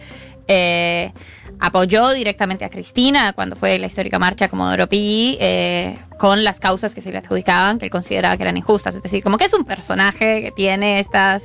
eh, 0.48 1.12
apoyó 1.60 2.10
directamente 2.10 2.64
a 2.64 2.70
Cristina 2.70 3.32
cuando 3.32 3.56
fue 3.56 3.78
la 3.78 3.86
histórica 3.86 4.18
marcha 4.18 4.48
como 4.48 4.70
Pi, 4.88 5.36
eh, 5.40 5.98
con 6.18 6.44
las 6.44 6.60
causas 6.60 6.94
que 6.94 7.02
se 7.02 7.12
le 7.12 7.18
adjudicaban, 7.18 7.78
que 7.78 7.86
él 7.86 7.90
consideraba 7.90 8.36
que 8.36 8.42
eran 8.42 8.56
injustas. 8.56 8.94
Es 8.94 9.02
decir, 9.02 9.22
como 9.22 9.38
que 9.38 9.44
es 9.44 9.52
un 9.52 9.64
personaje 9.64 10.42
que 10.42 10.50
tiene 10.50 10.98
estas, 10.98 11.44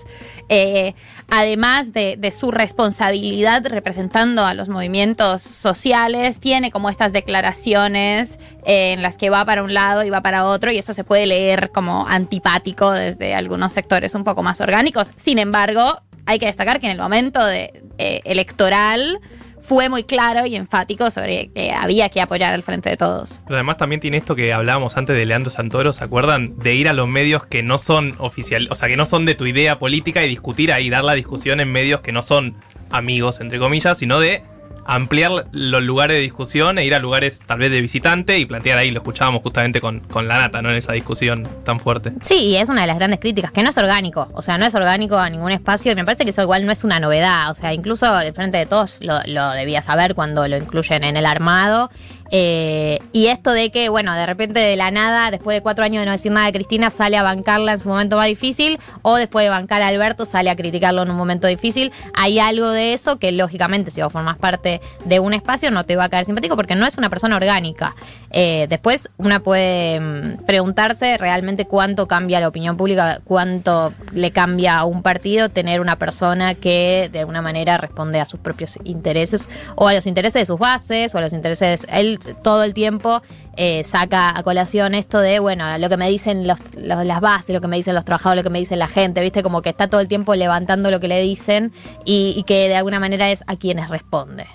eh, 0.49 0.93
además 1.29 1.93
de, 1.93 2.33
su 2.37 2.51
responsabilidad 2.51 3.65
representando 3.65 4.45
a 4.45 4.53
los 4.53 4.69
movimientos 4.69 5.41
sociales, 5.41 6.39
tiene 6.39 6.71
como 6.71 6.89
estas 6.89 7.11
declaraciones 7.13 8.39
eh, 8.65 8.93
en 8.93 9.01
las 9.01 9.17
que 9.17 9.29
va 9.29 9.43
para 9.45 9.63
un 9.63 9.73
lado 9.73 10.03
y 10.03 10.09
va 10.09 10.21
para 10.21 10.45
otro, 10.45 10.71
y 10.71 10.77
eso 10.77 10.93
se 10.93 11.03
puede 11.03 11.25
leer 11.25 11.71
como 11.71 12.07
antipático 12.07 12.91
desde 12.91 13.33
algunos 13.35 13.73
sectores 13.73 14.15
un 14.15 14.23
poco 14.23 14.43
más 14.43 14.61
orgánicos. 14.61 15.11
Sin 15.15 15.39
embargo, 15.39 16.01
hay 16.25 16.39
que 16.39 16.45
destacar 16.45 16.79
que 16.79 16.85
en 16.85 16.93
el 16.93 16.97
momento 16.97 17.41
eh, 17.49 17.71
electoral 17.97 19.19
fue 19.61 19.89
muy 19.89 20.03
claro 20.03 20.45
y 20.45 20.55
enfático 20.55 21.09
sobre 21.11 21.51
que 21.51 21.71
había 21.71 22.09
que 22.09 22.21
apoyar 22.21 22.53
al 22.53 22.63
frente 22.63 22.89
de 22.89 22.97
todos. 22.97 23.39
Pero 23.45 23.55
además 23.55 23.77
también 23.77 24.01
tiene 24.01 24.17
esto 24.17 24.35
que 24.35 24.53
hablábamos 24.53 24.97
antes 24.97 25.15
de 25.15 25.25
Leandro 25.25 25.49
Santoro, 25.49 25.93
¿se 25.93 26.03
acuerdan? 26.03 26.57
De 26.57 26.75
ir 26.75 26.89
a 26.89 26.93
los 26.93 27.07
medios 27.07 27.45
que 27.45 27.63
no 27.63 27.77
son 27.77 28.15
oficiales, 28.17 28.69
o 28.71 28.75
sea, 28.75 28.89
que 28.89 28.97
no 28.97 29.05
son 29.05 29.25
de 29.25 29.35
tu 29.35 29.45
idea 29.45 29.79
política 29.79 30.23
y 30.23 30.29
discutir 30.29 30.71
ahí, 30.71 30.89
dar 30.89 31.03
la 31.03 31.13
discusión 31.13 31.59
en 31.59 31.71
medios 31.71 32.01
que 32.01 32.11
no 32.11 32.21
son 32.21 32.55
amigos, 32.89 33.39
entre 33.39 33.59
comillas, 33.59 33.97
sino 33.97 34.19
de 34.19 34.43
ampliar 34.85 35.45
los 35.51 35.83
lugares 35.83 36.17
de 36.17 36.21
discusión 36.21 36.77
e 36.77 36.85
ir 36.85 36.95
a 36.95 36.99
lugares 36.99 37.39
tal 37.45 37.59
vez 37.59 37.71
de 37.71 37.81
visitante 37.81 38.37
y 38.39 38.45
plantear 38.45 38.77
ahí, 38.77 38.91
lo 38.91 38.99
escuchábamos 38.99 39.41
justamente 39.41 39.81
con, 39.81 39.99
con, 40.01 40.27
la 40.27 40.39
nata, 40.39 40.61
¿no? 40.61 40.69
En 40.69 40.77
esa 40.77 40.93
discusión 40.93 41.47
tan 41.63 41.79
fuerte. 41.79 42.13
Sí, 42.21 42.47
y 42.47 42.55
es 42.57 42.69
una 42.69 42.81
de 42.81 42.87
las 42.87 42.97
grandes 42.97 43.19
críticas, 43.19 43.51
que 43.51 43.63
no 43.63 43.69
es 43.69 43.77
orgánico, 43.77 44.29
o 44.33 44.41
sea, 44.41 44.57
no 44.57 44.65
es 44.65 44.75
orgánico 44.75 45.17
a 45.17 45.29
ningún 45.29 45.51
espacio 45.51 45.91
y 45.91 45.95
me 45.95 46.05
parece 46.05 46.23
que 46.23 46.31
eso 46.31 46.41
igual 46.41 46.65
no 46.65 46.71
es 46.71 46.83
una 46.83 46.99
novedad, 46.99 47.51
o 47.51 47.55
sea, 47.55 47.73
incluso 47.73 48.19
el 48.19 48.33
frente 48.33 48.57
de 48.57 48.65
todos 48.65 48.97
lo, 49.01 49.19
lo 49.25 49.51
debía 49.51 49.81
saber 49.81 50.15
cuando 50.15 50.47
lo 50.47 50.57
incluyen 50.57 51.03
en 51.03 51.17
el 51.17 51.25
armado 51.25 51.89
eh, 52.31 52.99
y 53.11 53.27
esto 53.27 53.51
de 53.51 53.71
que, 53.71 53.89
bueno, 53.89 54.13
de 54.15 54.25
repente 54.25 54.59
de 54.61 54.77
la 54.77 54.89
nada, 54.89 55.31
después 55.31 55.57
de 55.57 55.61
cuatro 55.61 55.83
años 55.83 56.01
de 56.01 56.05
no 56.05 56.13
decir 56.13 56.31
nada 56.31 56.45
de 56.45 56.53
Cristina, 56.53 56.89
sale 56.89 57.17
a 57.17 57.23
bancarla 57.23 57.73
en 57.73 57.79
su 57.79 57.89
momento 57.89 58.15
más 58.15 58.27
difícil, 58.27 58.79
o 59.01 59.17
después 59.17 59.45
de 59.45 59.49
bancar 59.49 59.81
a 59.81 59.87
Alberto, 59.87 60.25
sale 60.25 60.49
a 60.49 60.55
criticarlo 60.55 61.03
en 61.03 61.11
un 61.11 61.17
momento 61.17 61.47
difícil. 61.47 61.91
Hay 62.13 62.39
algo 62.39 62.69
de 62.69 62.93
eso 62.93 63.19
que, 63.19 63.33
lógicamente, 63.33 63.91
si 63.91 64.01
vos 64.01 64.13
formas 64.13 64.37
parte 64.37 64.79
de 65.03 65.19
un 65.19 65.33
espacio, 65.33 65.71
no 65.71 65.85
te 65.85 65.97
va 65.97 66.05
a 66.05 66.09
caer 66.09 66.25
simpático 66.25 66.55
porque 66.55 66.75
no 66.75 66.87
es 66.87 66.97
una 66.97 67.09
persona 67.09 67.35
orgánica. 67.35 67.95
Eh, 68.31 68.67
después, 68.69 69.09
una 69.17 69.41
puede 69.41 69.99
mm, 69.99 70.45
preguntarse 70.45 71.17
realmente 71.17 71.65
cuánto 71.65 72.07
cambia 72.07 72.39
la 72.39 72.47
opinión 72.47 72.77
pública, 72.77 73.19
cuánto 73.25 73.93
le 74.13 74.31
cambia 74.31 74.77
a 74.77 74.85
un 74.85 75.03
partido 75.03 75.49
tener 75.49 75.81
una 75.81 75.97
persona 75.97 76.55
que 76.55 77.09
de 77.11 77.19
alguna 77.19 77.41
manera 77.41 77.77
responde 77.77 78.21
a 78.21 78.25
sus 78.25 78.39
propios 78.39 78.79
intereses 78.85 79.49
o 79.75 79.89
a 79.89 79.93
los 79.93 80.07
intereses 80.07 80.41
de 80.41 80.45
sus 80.45 80.57
bases 80.57 81.13
o 81.13 81.17
a 81.17 81.21
los 81.21 81.33
intereses. 81.33 81.85
Él 81.91 82.19
todo 82.43 82.63
el 82.63 82.73
tiempo 82.73 83.21
eh, 83.57 83.83
saca 83.83 84.37
a 84.37 84.43
colación 84.43 84.95
esto 84.95 85.19
de, 85.19 85.39
bueno, 85.39 85.77
lo 85.77 85.89
que 85.89 85.97
me 85.97 86.09
dicen 86.09 86.47
los, 86.47 86.59
los, 86.75 87.05
las 87.05 87.21
bases, 87.21 87.53
lo 87.53 87.61
que 87.61 87.67
me 87.67 87.77
dicen 87.77 87.95
los 87.95 88.05
trabajadores, 88.05 88.43
lo 88.43 88.49
que 88.49 88.53
me 88.53 88.59
dice 88.59 88.75
la 88.75 88.87
gente, 88.87 89.21
¿viste? 89.21 89.43
Como 89.43 89.61
que 89.61 89.69
está 89.69 89.87
todo 89.89 90.01
el 90.01 90.07
tiempo 90.07 90.35
levantando 90.35 90.91
lo 90.91 90.99
que 90.99 91.07
le 91.07 91.21
dicen 91.21 91.73
y, 92.05 92.33
y 92.37 92.43
que 92.43 92.67
de 92.67 92.75
alguna 92.75 92.99
manera 92.99 93.29
es 93.29 93.43
a 93.47 93.55
quienes 93.55 93.89
responde. 93.89 94.47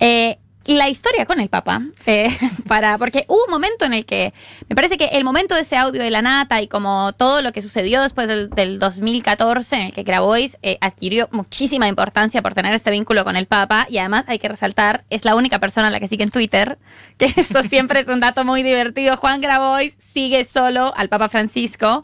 Eh, 0.00 0.38
la 0.74 0.88
historia 0.88 1.26
con 1.26 1.40
el 1.40 1.48
Papa, 1.48 1.82
eh, 2.06 2.28
para, 2.68 2.98
porque 2.98 3.24
hubo 3.28 3.44
un 3.44 3.50
momento 3.50 3.84
en 3.84 3.94
el 3.94 4.04
que 4.04 4.32
me 4.68 4.76
parece 4.76 4.96
que 4.96 5.06
el 5.06 5.24
momento 5.24 5.54
de 5.54 5.62
ese 5.62 5.76
audio 5.76 6.02
de 6.02 6.10
la 6.10 6.22
nata 6.22 6.60
y 6.62 6.68
como 6.68 7.12
todo 7.14 7.42
lo 7.42 7.52
que 7.52 7.62
sucedió 7.62 8.02
después 8.02 8.28
del, 8.28 8.50
del 8.50 8.78
2014, 8.78 9.76
en 9.76 9.82
el 9.82 9.92
que 9.92 10.02
Grabois 10.02 10.58
eh, 10.62 10.78
adquirió 10.80 11.28
muchísima 11.32 11.88
importancia 11.88 12.42
por 12.42 12.54
tener 12.54 12.74
este 12.74 12.90
vínculo 12.90 13.24
con 13.24 13.36
el 13.36 13.46
Papa, 13.46 13.86
y 13.88 13.98
además 13.98 14.24
hay 14.28 14.38
que 14.38 14.48
resaltar, 14.48 15.04
es 15.10 15.24
la 15.24 15.34
única 15.34 15.58
persona 15.58 15.88
a 15.88 15.90
la 15.90 16.00
que 16.00 16.08
sigue 16.08 16.24
en 16.24 16.30
Twitter, 16.30 16.78
que 17.18 17.32
eso 17.36 17.62
siempre 17.62 18.00
es 18.00 18.08
un 18.08 18.20
dato 18.20 18.44
muy 18.44 18.62
divertido. 18.62 19.16
Juan 19.16 19.40
Grabois 19.40 19.94
sigue 19.98 20.44
solo 20.44 20.92
al 20.96 21.08
Papa 21.08 21.28
Francisco. 21.28 22.02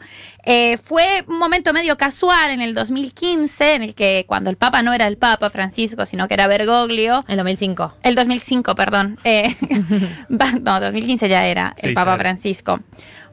Eh, 0.49 0.77
fue 0.77 1.25
un 1.27 1.39
momento 1.39 1.73
medio 1.73 1.97
casual 1.97 2.51
en 2.51 2.61
el 2.61 2.73
2015, 2.73 3.73
en 3.73 3.83
el 3.83 3.93
que 3.93 4.23
cuando 4.27 4.49
el 4.49 4.55
Papa 4.55 4.81
no 4.81 4.93
era 4.93 5.05
el 5.05 5.17
Papa 5.17 5.49
Francisco, 5.49 6.05
sino 6.05 6.29
que 6.29 6.35
era 6.35 6.47
Bergoglio. 6.47 7.25
El 7.27 7.35
2005. 7.35 7.95
El 8.01 8.15
2005, 8.15 8.73
perdón. 8.73 9.19
Eh, 9.25 9.53
no, 10.61 10.79
2015 10.79 11.27
ya 11.27 11.45
era 11.45 11.75
el 11.77 11.89
sí, 11.89 11.93
Papa 11.93 12.11
claro. 12.11 12.19
Francisco. 12.19 12.79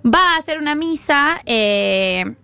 Va 0.04 0.34
a 0.34 0.38
hacer 0.38 0.58
una 0.58 0.74
misa. 0.74 1.40
Eh, 1.46 2.34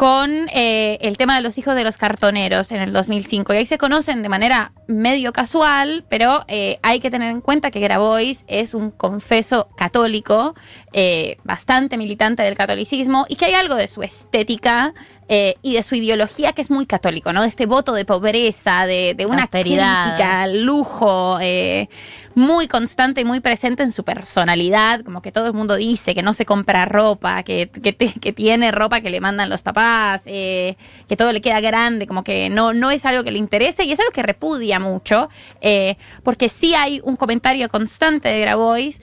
con 0.00 0.48
eh, 0.48 0.96
el 1.02 1.18
tema 1.18 1.36
de 1.36 1.42
los 1.42 1.58
hijos 1.58 1.74
de 1.74 1.84
los 1.84 1.98
cartoneros 1.98 2.72
en 2.72 2.80
el 2.80 2.90
2005. 2.90 3.52
Y 3.52 3.56
ahí 3.58 3.66
se 3.66 3.76
conocen 3.76 4.22
de 4.22 4.30
manera 4.30 4.72
medio 4.86 5.34
casual, 5.34 6.06
pero 6.08 6.42
eh, 6.48 6.78
hay 6.80 7.00
que 7.00 7.10
tener 7.10 7.30
en 7.30 7.42
cuenta 7.42 7.70
que 7.70 7.80
Grabois 7.80 8.46
es 8.48 8.72
un 8.72 8.92
confeso 8.92 9.68
católico, 9.76 10.54
eh, 10.94 11.36
bastante 11.44 11.98
militante 11.98 12.42
del 12.42 12.54
catolicismo, 12.54 13.26
y 13.28 13.36
que 13.36 13.44
hay 13.44 13.52
algo 13.52 13.74
de 13.74 13.88
su 13.88 14.00
estética 14.00 14.94
eh, 15.32 15.54
y 15.62 15.74
de 15.74 15.82
su 15.84 15.94
ideología 15.94 16.52
que 16.52 16.60
es 16.60 16.70
muy 16.70 16.84
católico, 16.86 17.32
¿no? 17.32 17.42
De 17.42 17.48
este 17.48 17.64
voto 17.66 17.94
de 17.94 18.04
pobreza, 18.04 18.84
de, 18.84 19.14
de 19.16 19.26
una 19.26 19.42
Austeridad. 19.42 20.02
crítica 20.16 20.46
lujo, 20.48 21.38
eh, 21.40 21.88
muy 22.34 22.66
constante 22.68 23.20
y 23.20 23.24
muy 23.24 23.38
presente 23.40 23.82
en 23.84 23.92
su 23.92 24.02
personalidad, 24.04 25.02
como 25.02 25.22
que 25.22 25.30
todo 25.32 25.46
el 25.46 25.52
mundo 25.52 25.76
dice 25.76 26.14
que 26.14 26.22
no 26.22 26.34
se 26.34 26.44
compra 26.44 26.84
ropa, 26.84 27.42
que, 27.44 27.68
que, 27.70 27.92
te- 27.92 28.12
que 28.20 28.32
tiene 28.32 28.70
ropa 28.72 29.00
que 29.00 29.10
le 29.10 29.20
mandan 29.20 29.48
los 29.48 29.62
papás, 29.62 30.22
eh, 30.26 30.76
que 31.08 31.16
todo 31.16 31.32
le 31.32 31.40
queda 31.40 31.60
grande, 31.60 32.06
como 32.06 32.24
que 32.24 32.48
no, 32.50 32.72
no 32.72 32.90
es 32.90 33.04
algo 33.04 33.22
que 33.24 33.30
le 33.30 33.38
interese 33.38 33.84
y 33.84 33.92
es 33.92 34.00
algo 34.00 34.12
que 34.12 34.22
repudia 34.22 34.78
mucho, 34.80 35.28
eh, 35.60 35.96
porque 36.24 36.48
sí 36.48 36.74
hay 36.74 37.00
un 37.04 37.16
comentario 37.16 37.68
constante 37.68 38.28
de 38.28 38.40
Grabois 38.40 39.00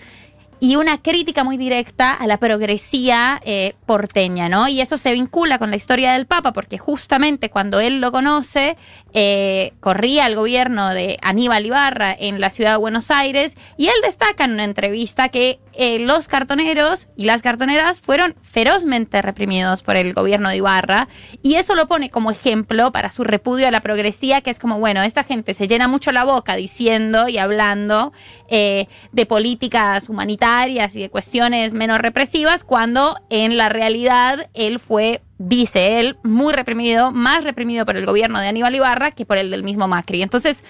y 0.59 0.75
una 0.75 1.01
crítica 1.01 1.43
muy 1.43 1.57
directa 1.57 2.13
a 2.13 2.25
la 2.25 2.37
progresía 2.37 3.39
eh, 3.45 3.75
porteña, 3.85 4.49
¿no? 4.49 4.67
Y 4.67 4.81
eso 4.81 4.97
se 4.97 5.13
vincula 5.13 5.59
con 5.59 5.69
la 5.69 5.77
historia 5.77 6.13
del 6.13 6.25
Papa, 6.25 6.53
porque 6.53 6.77
justamente 6.77 7.49
cuando 7.49 7.79
él 7.79 8.01
lo 8.01 8.11
conoce, 8.11 8.75
eh, 9.13 9.73
corría 9.79 10.25
el 10.25 10.35
gobierno 10.35 10.89
de 10.89 11.17
Aníbal 11.21 11.65
Ibarra 11.65 12.15
en 12.17 12.41
la 12.41 12.49
ciudad 12.49 12.71
de 12.71 12.77
Buenos 12.77 13.11
Aires, 13.11 13.55
y 13.77 13.87
él 13.87 13.95
destaca 14.03 14.45
en 14.45 14.53
una 14.53 14.63
entrevista 14.63 15.29
que 15.29 15.59
eh, 15.73 15.99
los 15.99 16.27
cartoneros 16.27 17.07
y 17.15 17.25
las 17.25 17.43
cartoneras 17.43 18.01
fueron 18.01 18.35
ferozmente 18.41 19.21
reprimidos 19.21 19.83
por 19.83 19.95
el 19.95 20.13
gobierno 20.13 20.49
de 20.49 20.57
Ibarra, 20.57 21.07
y 21.43 21.55
eso 21.55 21.75
lo 21.75 21.87
pone 21.87 22.09
como 22.09 22.31
ejemplo 22.31 22.91
para 22.91 23.11
su 23.11 23.23
repudio 23.23 23.67
a 23.67 23.71
la 23.71 23.81
progresía, 23.81 24.41
que 24.41 24.49
es 24.49 24.57
como, 24.57 24.79
bueno, 24.79 25.03
esta 25.03 25.23
gente 25.23 25.53
se 25.53 25.67
llena 25.67 25.87
mucho 25.87 26.11
la 26.11 26.23
boca 26.23 26.55
diciendo 26.55 27.27
y 27.27 27.37
hablando 27.37 28.11
de 28.49 29.25
políticas 29.27 30.07
humanitarias 30.07 30.46
y 30.65 31.01
de 31.01 31.09
cuestiones 31.09 31.73
menos 31.73 31.99
represivas, 31.99 32.63
cuando 32.63 33.17
en 33.29 33.57
la 33.57 33.67
realidad 33.67 34.49
él 34.53 34.79
fue, 34.79 35.21
dice 35.37 35.99
él, 35.99 36.17
muy 36.23 36.53
reprimido, 36.53 37.11
más 37.11 37.43
reprimido 37.43 37.85
por 37.85 37.97
el 37.97 38.05
gobierno 38.05 38.39
de 38.39 38.47
Aníbal 38.47 38.75
Ibarra 38.75 39.11
que 39.11 39.25
por 39.25 39.37
el 39.37 39.51
del 39.51 39.63
mismo 39.63 39.89
Macri. 39.89 40.21
Entonces, 40.21 40.63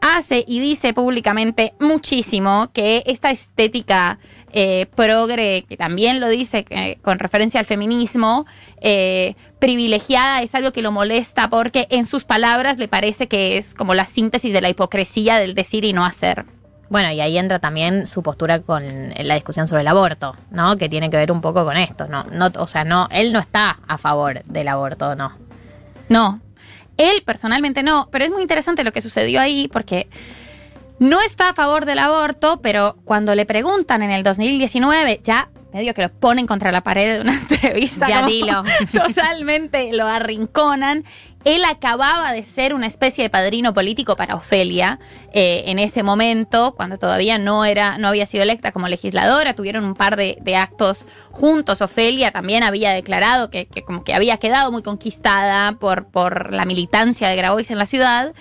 hace 0.00 0.44
y 0.46 0.60
dice 0.60 0.94
públicamente 0.94 1.74
muchísimo 1.78 2.70
que 2.72 3.02
esta 3.06 3.30
estética 3.30 4.18
eh, 4.52 4.86
progre, 4.94 5.64
que 5.68 5.76
también 5.76 6.20
lo 6.20 6.28
dice 6.28 6.64
eh, 6.70 6.96
con 7.02 7.18
referencia 7.18 7.60
al 7.60 7.66
feminismo, 7.66 8.46
eh, 8.80 9.34
privilegiada, 9.58 10.40
es 10.40 10.54
algo 10.54 10.72
que 10.72 10.80
lo 10.80 10.90
molesta 10.90 11.50
porque 11.50 11.86
en 11.90 12.06
sus 12.06 12.24
palabras 12.24 12.78
le 12.78 12.88
parece 12.88 13.28
que 13.28 13.58
es 13.58 13.74
como 13.74 13.92
la 13.92 14.06
síntesis 14.06 14.54
de 14.54 14.62
la 14.62 14.70
hipocresía 14.70 15.38
del 15.38 15.54
decir 15.54 15.84
y 15.84 15.92
no 15.92 16.06
hacer. 16.06 16.46
Bueno, 16.90 17.10
y 17.12 17.20
ahí 17.20 17.36
entra 17.36 17.58
también 17.58 18.06
su 18.06 18.22
postura 18.22 18.60
con 18.60 19.12
la 19.16 19.34
discusión 19.34 19.68
sobre 19.68 19.82
el 19.82 19.88
aborto, 19.88 20.36
¿no? 20.50 20.76
Que 20.76 20.88
tiene 20.88 21.10
que 21.10 21.16
ver 21.16 21.30
un 21.30 21.40
poco 21.40 21.64
con 21.64 21.76
esto, 21.76 22.08
¿no? 22.08 22.24
no 22.32 22.50
o 22.56 22.66
sea, 22.66 22.84
no, 22.84 23.08
él 23.10 23.32
no 23.32 23.40
está 23.40 23.78
a 23.86 23.98
favor 23.98 24.42
del 24.44 24.68
aborto, 24.68 25.14
¿no? 25.14 25.32
No, 26.08 26.40
él 26.96 27.22
personalmente 27.24 27.82
no, 27.82 28.08
pero 28.10 28.24
es 28.24 28.30
muy 28.30 28.42
interesante 28.42 28.84
lo 28.84 28.92
que 28.92 29.00
sucedió 29.00 29.40
ahí 29.40 29.68
porque 29.68 30.08
no 30.98 31.20
está 31.20 31.50
a 31.50 31.54
favor 31.54 31.84
del 31.84 31.98
aborto, 32.00 32.60
pero 32.60 32.96
cuando 33.04 33.34
le 33.34 33.46
preguntan 33.46 34.02
en 34.02 34.10
el 34.10 34.24
2019, 34.24 35.20
ya 35.22 35.48
medio 35.72 35.94
que 35.94 36.02
lo 36.02 36.08
ponen 36.08 36.46
contra 36.46 36.72
la 36.72 36.82
pared 36.82 37.16
de 37.16 37.20
una 37.20 37.34
entrevista. 37.50 38.08
Ya 38.08 38.26
dilo. 38.26 38.64
Totalmente 38.92 39.92
lo 39.92 40.06
arrinconan. 40.06 41.04
Él 41.44 41.64
acababa 41.64 42.32
de 42.32 42.44
ser 42.44 42.74
una 42.74 42.86
especie 42.86 43.22
de 43.22 43.30
padrino 43.30 43.72
político 43.72 44.16
para 44.16 44.34
Ofelia 44.34 44.98
eh, 45.32 45.64
en 45.66 45.78
ese 45.78 46.02
momento, 46.02 46.74
cuando 46.74 46.98
todavía 46.98 47.38
no 47.38 47.64
era, 47.64 47.96
no 47.96 48.08
había 48.08 48.26
sido 48.26 48.42
electa 48.42 48.72
como 48.72 48.88
legisladora. 48.88 49.54
Tuvieron 49.54 49.84
un 49.84 49.94
par 49.94 50.16
de, 50.16 50.56
actos 50.56 51.06
juntos. 51.30 51.80
Ofelia 51.80 52.32
también 52.32 52.62
había 52.64 52.90
declarado 52.92 53.50
que, 53.50 53.66
que 53.66 53.82
como 53.82 54.02
que 54.02 54.14
había 54.14 54.38
quedado 54.38 54.72
muy 54.72 54.82
conquistada 54.82 55.72
por, 55.72 56.06
por 56.06 56.52
la 56.52 56.64
militancia 56.64 57.28
de 57.28 57.36
Grabois 57.36 57.70
en 57.70 57.78
la 57.78 57.86
ciudad. 57.86 58.34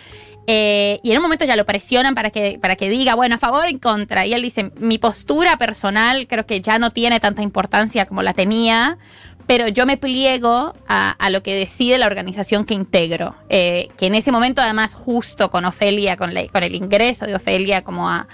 Eh, 0.49 0.99
y 1.03 1.11
en 1.11 1.17
un 1.17 1.23
momento 1.23 1.43
ya 1.45 1.57
lo 1.57 1.65
presionan 1.65 2.15
para 2.15 2.29
que, 2.29 2.57
para 2.61 2.77
que 2.77 2.89
diga, 2.89 3.15
bueno, 3.15 3.35
a 3.35 3.37
favor 3.37 3.65
o 3.65 3.67
en 3.67 3.79
contra. 3.79 4.25
Y 4.25 4.33
él 4.33 4.41
dice, 4.41 4.71
mi 4.77 4.97
postura 4.97 5.57
personal 5.57 6.25
creo 6.27 6.45
que 6.45 6.61
ya 6.61 6.79
no 6.79 6.91
tiene 6.91 7.19
tanta 7.19 7.41
importancia 7.41 8.05
como 8.05 8.23
la 8.23 8.33
tenía, 8.33 8.97
pero 9.45 9.67
yo 9.67 9.85
me 9.85 9.97
pliego 9.97 10.73
a, 10.87 11.11
a 11.11 11.29
lo 11.29 11.43
que 11.43 11.53
decide 11.53 11.97
la 11.97 12.05
organización 12.07 12.63
que 12.65 12.73
integro. 12.73 13.35
Eh, 13.49 13.89
que 13.97 14.07
en 14.07 14.15
ese 14.15 14.31
momento, 14.31 14.61
además, 14.61 14.93
justo 14.93 15.51
con 15.51 15.65
Ofelia, 15.65 16.15
con, 16.17 16.33
la- 16.33 16.47
con 16.47 16.63
el 16.63 16.75
ingreso 16.75 17.25
de 17.25 17.35
Ofelia 17.35 17.81
como 17.81 18.09
a, 18.09 18.27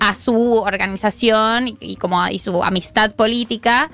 a 0.00 0.14
su 0.16 0.54
organización 0.54 1.76
y, 1.80 1.94
como 1.96 2.20
a- 2.20 2.32
y 2.32 2.38
su 2.40 2.62
amistad 2.64 3.12
política, 3.14 3.88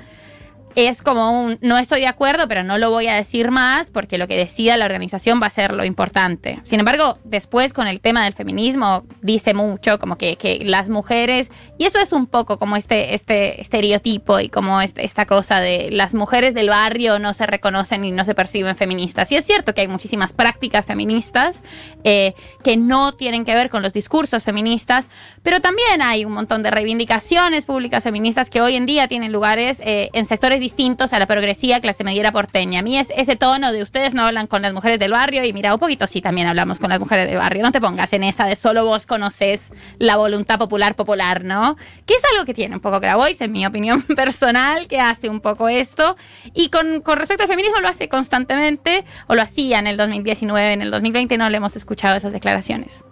es 0.86 1.02
como 1.02 1.42
un, 1.42 1.58
no 1.60 1.76
estoy 1.76 2.02
de 2.02 2.06
acuerdo, 2.06 2.46
pero 2.46 2.62
no 2.62 2.78
lo 2.78 2.90
voy 2.90 3.08
a 3.08 3.14
decir 3.14 3.50
más 3.50 3.90
porque 3.90 4.16
lo 4.16 4.28
que 4.28 4.36
decida 4.36 4.76
la 4.76 4.84
organización 4.84 5.40
va 5.42 5.46
a 5.48 5.50
ser 5.50 5.72
lo 5.72 5.84
importante. 5.84 6.60
Sin 6.62 6.78
embargo, 6.78 7.18
después 7.24 7.72
con 7.72 7.88
el 7.88 8.00
tema 8.00 8.22
del 8.22 8.32
feminismo 8.32 9.04
dice 9.20 9.54
mucho, 9.54 9.98
como 9.98 10.16
que, 10.18 10.36
que 10.36 10.60
las 10.64 10.88
mujeres, 10.88 11.50
y 11.78 11.84
eso 11.86 11.98
es 11.98 12.12
un 12.12 12.26
poco 12.26 12.60
como 12.60 12.76
este, 12.76 13.14
este 13.14 13.60
estereotipo 13.60 14.38
y 14.38 14.48
como 14.50 14.80
este- 14.80 15.04
esta 15.04 15.26
cosa 15.26 15.60
de 15.60 15.90
las 15.90 16.14
mujeres 16.14 16.54
del 16.54 16.68
barrio 16.68 17.18
no 17.18 17.34
se 17.34 17.46
reconocen 17.46 18.04
y 18.04 18.12
no 18.12 18.24
se 18.24 18.36
perciben 18.36 18.76
feministas. 18.76 19.32
Y 19.32 19.36
es 19.36 19.44
cierto 19.44 19.74
que 19.74 19.80
hay 19.80 19.88
muchísimas 19.88 20.32
prácticas 20.32 20.86
feministas 20.86 21.60
eh, 22.04 22.34
que 22.62 22.76
no 22.76 23.14
tienen 23.14 23.44
que 23.44 23.54
ver 23.54 23.68
con 23.68 23.82
los 23.82 23.92
discursos 23.92 24.44
feministas, 24.44 25.10
pero 25.42 25.60
también 25.60 26.02
hay 26.02 26.24
un 26.24 26.32
montón 26.32 26.62
de 26.62 26.70
reivindicaciones 26.70 27.66
públicas 27.66 28.04
feministas 28.04 28.48
que 28.48 28.60
hoy 28.60 28.76
en 28.76 28.86
día 28.86 29.08
tienen 29.08 29.32
lugares 29.32 29.80
eh, 29.84 30.10
en 30.12 30.24
sectores 30.26 30.60
distintos 30.68 31.14
a 31.14 31.18
la 31.18 31.26
progresía 31.26 31.80
clase 31.80 32.04
mediera 32.04 32.30
porteña. 32.30 32.80
A 32.80 32.82
mí 32.82 32.98
es 32.98 33.10
ese 33.16 33.36
tono 33.36 33.72
de 33.72 33.82
ustedes 33.82 34.12
no 34.12 34.22
hablan 34.22 34.46
con 34.46 34.60
las 34.60 34.74
mujeres 34.74 34.98
del 34.98 35.12
barrio 35.12 35.42
y 35.42 35.54
mira, 35.54 35.72
un 35.72 35.80
poquito 35.80 36.06
sí 36.06 36.20
también 36.20 36.46
hablamos 36.46 36.78
con 36.78 36.90
las 36.90 37.00
mujeres 37.00 37.26
del 37.26 37.38
barrio. 37.38 37.62
No 37.62 37.72
te 37.72 37.80
pongas 37.80 38.12
en 38.12 38.22
esa 38.22 38.44
de 38.44 38.54
solo 38.54 38.84
vos 38.84 39.06
conoces 39.06 39.72
la 39.98 40.16
voluntad 40.18 40.58
popular 40.58 40.94
popular, 40.94 41.42
¿no? 41.42 41.78
Que 42.04 42.12
es 42.12 42.22
algo 42.34 42.44
que 42.44 42.52
tiene 42.52 42.74
un 42.74 42.82
poco 42.82 43.00
Grabois, 43.00 43.40
en 43.40 43.50
mi 43.50 43.64
opinión 43.64 44.02
personal, 44.16 44.88
que 44.88 45.00
hace 45.00 45.30
un 45.30 45.40
poco 45.40 45.70
esto. 45.70 46.18
Y 46.52 46.68
con, 46.68 47.00
con 47.00 47.16
respecto 47.16 47.44
al 47.44 47.48
feminismo 47.48 47.80
lo 47.80 47.88
hace 47.88 48.10
constantemente, 48.10 49.06
o 49.26 49.34
lo 49.34 49.40
hacía 49.40 49.78
en 49.78 49.86
el 49.86 49.96
2019, 49.96 50.74
en 50.74 50.82
el 50.82 50.90
2020 50.90 51.38
no 51.38 51.48
le 51.48 51.56
hemos 51.56 51.76
escuchado 51.76 52.14
esas 52.14 52.32
declaraciones. 52.34 53.04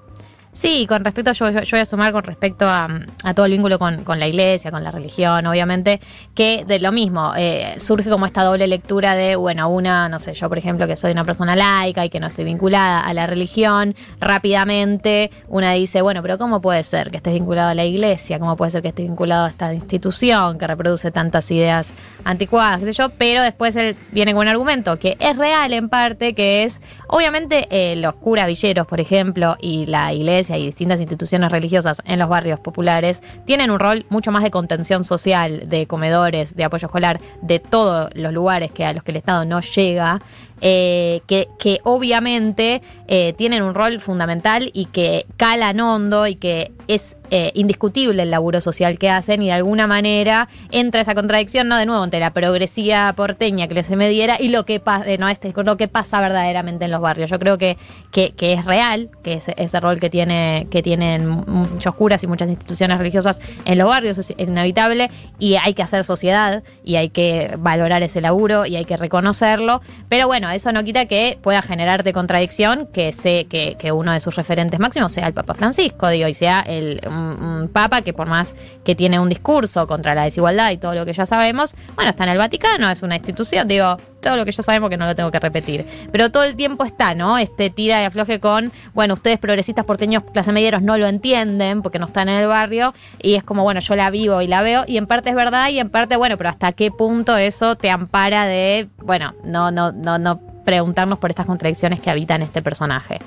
Sí, 0.56 0.86
con 0.88 1.04
respecto, 1.04 1.32
yo, 1.32 1.52
voy 1.52 1.80
a 1.80 1.84
sumar 1.84 2.12
con 2.12 2.24
respecto 2.24 2.64
a, 2.66 2.88
todo 3.34 3.44
el 3.44 3.52
vínculo 3.52 3.78
con, 3.78 4.04
con 4.04 4.18
la 4.18 4.26
iglesia, 4.26 4.70
con 4.70 4.82
la 4.82 4.90
religión, 4.90 5.46
obviamente, 5.46 6.00
que 6.34 6.64
de 6.66 6.78
lo 6.78 6.92
mismo, 6.92 7.34
eh, 7.36 7.74
surge 7.76 8.08
como 8.08 8.24
esta 8.24 8.42
doble 8.42 8.66
lectura 8.66 9.14
de, 9.14 9.36
bueno, 9.36 9.68
una, 9.68 10.08
no 10.08 10.18
sé, 10.18 10.32
yo 10.32 10.48
por 10.48 10.56
ejemplo 10.56 10.86
que 10.86 10.96
soy 10.96 11.12
una 11.12 11.26
persona 11.26 11.54
laica 11.54 12.06
y 12.06 12.08
que 12.08 12.20
no 12.20 12.28
estoy 12.28 12.46
vinculada 12.46 13.00
a 13.02 13.12
la 13.12 13.26
religión, 13.26 13.94
rápidamente 14.18 15.30
una 15.48 15.72
dice, 15.72 16.00
bueno, 16.00 16.22
pero 16.22 16.38
¿cómo 16.38 16.62
puede 16.62 16.82
ser 16.84 17.10
que 17.10 17.18
estés 17.18 17.34
vinculado 17.34 17.68
a 17.68 17.74
la 17.74 17.84
iglesia? 17.84 18.38
¿Cómo 18.38 18.56
puede 18.56 18.70
ser 18.70 18.80
que 18.80 18.88
estés 18.88 19.06
vinculado 19.06 19.44
a 19.44 19.48
esta 19.50 19.74
institución 19.74 20.56
que 20.56 20.66
reproduce 20.66 21.10
tantas 21.10 21.50
ideas 21.50 21.92
anticuadas, 22.24 22.78
qué 22.78 22.86
sé 22.86 22.92
yo? 22.94 23.10
Pero 23.10 23.42
después 23.42 23.76
él 23.76 23.94
viene 24.10 24.32
con 24.32 24.40
un 24.40 24.48
argumento 24.48 24.98
que 24.98 25.18
es 25.20 25.36
real 25.36 25.74
en 25.74 25.90
parte, 25.90 26.34
que 26.34 26.64
es, 26.64 26.80
obviamente, 27.08 27.68
eh, 27.68 27.96
los 27.96 28.14
curas 28.14 28.46
villeros, 28.46 28.86
por 28.86 29.00
ejemplo, 29.00 29.58
y 29.60 29.84
la 29.84 30.14
iglesia 30.14 30.45
y 30.50 30.66
distintas 30.66 31.00
instituciones 31.00 31.50
religiosas 31.50 32.00
en 32.04 32.18
los 32.18 32.28
barrios 32.28 32.60
populares 32.60 33.22
tienen 33.44 33.70
un 33.70 33.78
rol 33.78 34.06
mucho 34.08 34.30
más 34.30 34.42
de 34.42 34.50
contención 34.50 35.04
social, 35.04 35.68
de 35.68 35.86
comedores, 35.86 36.54
de 36.54 36.64
apoyo 36.64 36.86
escolar, 36.86 37.20
de 37.42 37.58
todos 37.58 38.10
los 38.14 38.32
lugares 38.32 38.70
que 38.70 38.84
a 38.84 38.92
los 38.92 39.02
que 39.02 39.10
el 39.10 39.16
Estado 39.16 39.44
no 39.44 39.60
llega. 39.60 40.20
Eh, 40.60 41.20
que, 41.26 41.48
que 41.58 41.80
obviamente 41.84 42.80
eh, 43.08 43.34
tienen 43.36 43.62
un 43.62 43.74
rol 43.74 44.00
fundamental 44.00 44.70
y 44.72 44.86
que 44.86 45.26
calan 45.36 45.78
hondo 45.80 46.26
y 46.26 46.36
que 46.36 46.72
es 46.88 47.16
eh, 47.30 47.50
indiscutible 47.54 48.22
el 48.22 48.30
laburo 48.30 48.60
social 48.60 48.98
que 48.98 49.10
hacen 49.10 49.42
y 49.42 49.46
de 49.46 49.52
alguna 49.52 49.86
manera 49.86 50.48
entra 50.70 51.00
esa 51.00 51.14
contradicción, 51.14 51.68
¿no? 51.68 51.76
De 51.76 51.84
nuevo, 51.84 52.02
entre 52.04 52.20
la 52.20 52.32
progresía 52.32 53.12
porteña 53.16 53.68
que 53.68 53.74
les 53.74 53.86
se 53.86 53.96
mediera 53.96 54.40
y 54.40 54.48
lo 54.48 54.64
que, 54.64 54.80
no, 55.18 55.28
este, 55.28 55.52
lo 55.54 55.76
que 55.76 55.88
pasa 55.88 56.20
verdaderamente 56.20 56.84
en 56.84 56.90
los 56.90 57.00
barrios. 57.00 57.30
Yo 57.30 57.38
creo 57.38 57.58
que, 57.58 57.76
que, 58.10 58.32
que 58.32 58.52
es 58.52 58.64
real, 58.64 59.10
que 59.22 59.40
ese 59.56 59.80
rol 59.80 60.00
que, 60.00 60.10
tiene, 60.10 60.66
que 60.70 60.82
tienen 60.82 61.28
muchos 61.28 61.94
curas 61.94 62.22
y 62.22 62.26
muchas 62.26 62.48
instituciones 62.48 62.98
religiosas 62.98 63.40
en 63.64 63.78
los 63.78 63.88
barrios 63.88 64.18
es 64.18 64.32
inevitable 64.36 65.10
y 65.38 65.56
hay 65.56 65.74
que 65.74 65.82
hacer 65.82 66.04
sociedad 66.04 66.62
y 66.84 66.96
hay 66.96 67.10
que 67.10 67.56
valorar 67.58 68.02
ese 68.02 68.20
laburo 68.20 68.66
y 68.66 68.76
hay 68.76 68.84
que 68.84 68.96
reconocerlo. 68.96 69.80
Pero 70.08 70.26
bueno, 70.26 70.45
eso 70.54 70.72
no 70.72 70.84
quita 70.84 71.06
que 71.06 71.38
pueda 71.42 71.62
generarte 71.62 72.12
contradicción 72.12 72.86
que 72.92 73.12
sé 73.12 73.46
que, 73.48 73.76
que 73.78 73.92
uno 73.92 74.12
de 74.12 74.20
sus 74.20 74.36
referentes 74.36 74.78
máximos 74.80 75.12
sea 75.12 75.26
el 75.26 75.34
Papa 75.34 75.54
Francisco, 75.54 76.08
digo, 76.08 76.28
y 76.28 76.34
sea 76.34 76.60
el, 76.60 77.00
un, 77.06 77.68
Papa 77.72 78.02
que 78.02 78.12
por 78.12 78.26
más 78.28 78.54
que 78.84 78.94
tiene 78.94 79.18
un 79.18 79.28
discurso 79.28 79.86
contra 79.86 80.14
la 80.14 80.24
desigualdad 80.24 80.70
y 80.70 80.76
todo 80.76 80.94
lo 80.94 81.04
que 81.04 81.12
ya 81.12 81.26
sabemos, 81.26 81.74
bueno, 81.94 82.10
está 82.10 82.24
en 82.24 82.30
el 82.30 82.38
Vaticano, 82.38 82.90
es 82.90 83.02
una 83.02 83.16
institución, 83.16 83.68
digo, 83.68 83.96
todo 84.26 84.36
lo 84.36 84.44
que 84.44 84.50
ya 84.50 84.64
sabemos 84.64 84.90
que 84.90 84.96
no 84.96 85.06
lo 85.06 85.14
tengo 85.14 85.30
que 85.30 85.38
repetir. 85.38 85.86
Pero 86.10 86.32
todo 86.32 86.42
el 86.42 86.56
tiempo 86.56 86.84
está, 86.84 87.14
¿no? 87.14 87.38
Este 87.38 87.70
tira 87.70 88.02
y 88.02 88.06
afloje 88.06 88.40
con, 88.40 88.72
bueno, 88.92 89.14
ustedes 89.14 89.38
progresistas 89.38 89.84
porteños, 89.84 90.24
clase 90.32 90.50
medieros, 90.50 90.82
no 90.82 90.98
lo 90.98 91.06
entienden 91.06 91.80
porque 91.80 92.00
no 92.00 92.06
están 92.06 92.28
en 92.28 92.40
el 92.40 92.48
barrio 92.48 92.92
y 93.22 93.34
es 93.34 93.44
como, 93.44 93.62
bueno, 93.62 93.78
yo 93.78 93.94
la 93.94 94.10
vivo 94.10 94.42
y 94.42 94.48
la 94.48 94.62
veo 94.62 94.82
y 94.84 94.96
en 94.96 95.06
parte 95.06 95.30
es 95.30 95.36
verdad 95.36 95.68
y 95.68 95.78
en 95.78 95.90
parte, 95.90 96.16
bueno, 96.16 96.36
pero 96.36 96.50
hasta 96.50 96.72
qué 96.72 96.90
punto 96.90 97.36
eso 97.36 97.76
te 97.76 97.88
ampara 97.88 98.46
de, 98.46 98.88
bueno, 98.98 99.32
no, 99.44 99.70
no, 99.70 99.92
no, 99.92 100.18
no 100.18 100.40
preguntarnos 100.64 101.20
por 101.20 101.30
estas 101.30 101.46
contradicciones 101.46 102.00
que 102.00 102.10
habitan 102.10 102.42
este 102.42 102.62
personaje. 102.62 103.20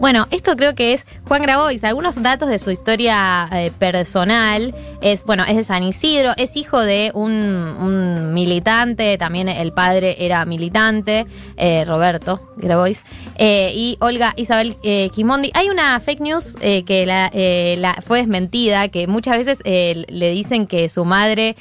Bueno, 0.00 0.26
esto 0.30 0.56
creo 0.56 0.74
que 0.74 0.92
es 0.92 1.06
Juan 1.26 1.42
Grabois. 1.42 1.82
Algunos 1.84 2.20
datos 2.22 2.48
de 2.48 2.58
su 2.58 2.70
historia 2.70 3.48
eh, 3.52 3.72
personal 3.78 4.74
es, 5.04 5.24
bueno, 5.24 5.44
es 5.46 5.54
de 5.54 5.64
San 5.64 5.82
Isidro, 5.82 6.32
es 6.38 6.56
hijo 6.56 6.80
de 6.80 7.12
un, 7.14 8.32
militante, 8.32 9.18
también 9.18 9.48
el 9.48 9.72
padre 9.72 10.16
era 10.18 10.44
militante, 10.46 11.26
eh, 11.56 11.84
Roberto 11.84 12.40
Grabois, 12.56 13.04
eh, 13.36 13.70
y 13.74 13.96
Olga 14.00 14.32
Isabel 14.36 14.76
eh, 14.82 15.10
Quimondi. 15.14 15.50
Hay 15.54 15.68
una 15.68 16.00
fake 16.00 16.20
news 16.20 16.56
eh, 16.62 16.84
que 16.84 17.04
la, 17.04 17.30
eh, 17.34 17.76
la- 17.78 18.02
fue 18.04 18.18
desmentida, 18.18 18.88
que 18.88 19.06
muchas 19.06 19.36
veces 19.36 19.58
le 19.64 20.30
dicen 20.30 20.66
que 20.66 20.88
su 20.88 21.04
madre 21.04 21.54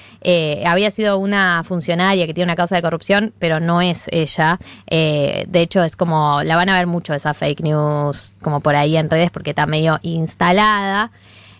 había 0.66 0.90
sido 0.90 1.18
una 1.18 1.64
funcionaria 1.66 2.26
que 2.26 2.34
tiene 2.34 2.46
una 2.46 2.56
causa 2.56 2.76
de 2.78 2.82
corrupción, 2.82 3.34
pero 3.40 3.60
no 3.60 3.82
es 3.82 4.06
ella. 4.12 4.58
De 4.90 5.46
hecho, 5.54 5.84
es 5.84 5.96
como, 5.96 6.42
la 6.44 6.56
van 6.56 6.70
a 6.70 6.78
ver 6.78 6.88
mucho 6.88 7.14
esa 7.14 7.34
fake 7.34 7.62
news 7.62 8.34
como 8.42 8.62
por 8.62 8.76
ahí 8.76 8.96
en 8.96 9.10
redes 9.10 9.32
porque 9.32 9.50
está 9.52 9.66
medio 9.66 10.00
instalada. 10.02 11.12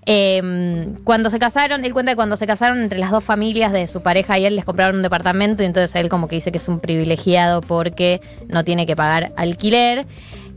Eh, 0.06 0.94
cuando 1.04 1.30
se 1.30 1.40
casaron, 1.40 1.86
él 1.86 1.94
cuenta 1.94 2.12
que 2.12 2.16
cuando 2.16 2.36
se 2.36 2.48
casaron 2.48 2.82
entre 2.82 3.00
las 3.00 3.12
dos 3.12 3.24
familias 3.24 3.72
de 3.72 3.88
su 3.88 4.02
pareja 4.02 4.38
y 4.38 4.46
él 4.46 4.56
les 4.56 4.66
compraron 4.66 4.98
un 4.98 5.02
departamento 5.02 5.64
y 5.64 5.66
entonces 5.66 5.96
él 5.96 6.10
como 6.10 6.28
que 6.28 6.36
dice 6.36 6.52
que 6.52 6.58
es 6.58 6.68
un 6.68 6.80
privilegiado 6.80 7.62
porque 7.62 8.22
no 8.50 8.64
tiene 8.64 8.86
que 8.86 8.96
pagar 8.96 9.32
alquiler. 9.38 10.06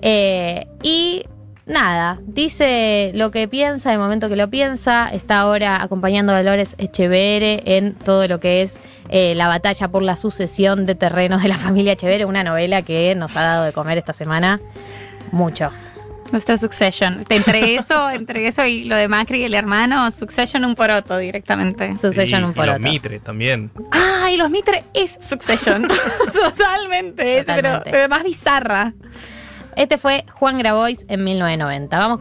Eh, 0.02 0.66
y 0.82 1.24
nada, 1.64 2.18
dice 2.26 3.12
lo 3.14 3.30
que 3.30 3.46
piensa, 3.48 3.92
el 3.92 3.98
momento 3.98 4.28
que 4.28 4.36
lo 4.36 4.50
piensa, 4.50 5.08
está 5.12 5.40
ahora 5.40 5.82
acompañando 5.82 6.32
a 6.32 6.38
Dolores 6.38 6.74
Echeverre 6.78 7.62
en 7.64 7.94
todo 7.94 8.26
lo 8.26 8.40
que 8.40 8.62
es 8.62 8.78
eh, 9.08 9.34
la 9.36 9.48
batalla 9.48 9.88
por 9.88 10.02
la 10.02 10.16
sucesión 10.16 10.86
de 10.86 10.94
terrenos 10.96 11.42
de 11.42 11.48
la 11.48 11.56
familia 11.58 11.92
Echeverre, 11.92 12.24
una 12.24 12.42
novela 12.42 12.82
que 12.82 13.14
nos 13.14 13.36
ha 13.36 13.42
dado 13.42 13.64
de 13.64 13.72
comer 13.72 13.98
esta 13.98 14.12
semana 14.12 14.60
mucho. 15.30 15.70
Nuestra 16.32 16.56
Succession. 16.58 17.24
Entre 17.28 17.74
eso, 17.76 18.10
entre 18.10 18.46
eso 18.46 18.64
y 18.64 18.84
lo 18.84 18.96
de 18.96 19.08
Macri 19.08 19.40
y 19.40 19.44
el 19.44 19.54
hermano, 19.54 20.10
Succession 20.10 20.64
un 20.64 20.74
poroto 20.74 21.18
directamente. 21.18 21.96
Sucesión 21.98 22.26
Sí, 22.26 22.34
un 22.34 22.40
y 22.40 22.42
los 22.42 22.54
poroto. 22.54 22.78
Mitre 22.80 23.20
también. 23.20 23.70
Ah, 23.92 24.30
y 24.32 24.36
los 24.36 24.50
Mitre 24.50 24.84
es 24.94 25.18
Succession. 25.20 25.88
Totalmente, 26.32 27.38
es, 27.38 27.46
pero, 27.46 27.82
pero 27.84 28.08
más 28.08 28.24
bizarra. 28.24 28.92
Este 29.76 29.98
fue 29.98 30.24
Juan 30.32 30.56
Grabois 30.56 31.04
en 31.08 31.22
1990. 31.22 31.98
Vamos 31.98 32.14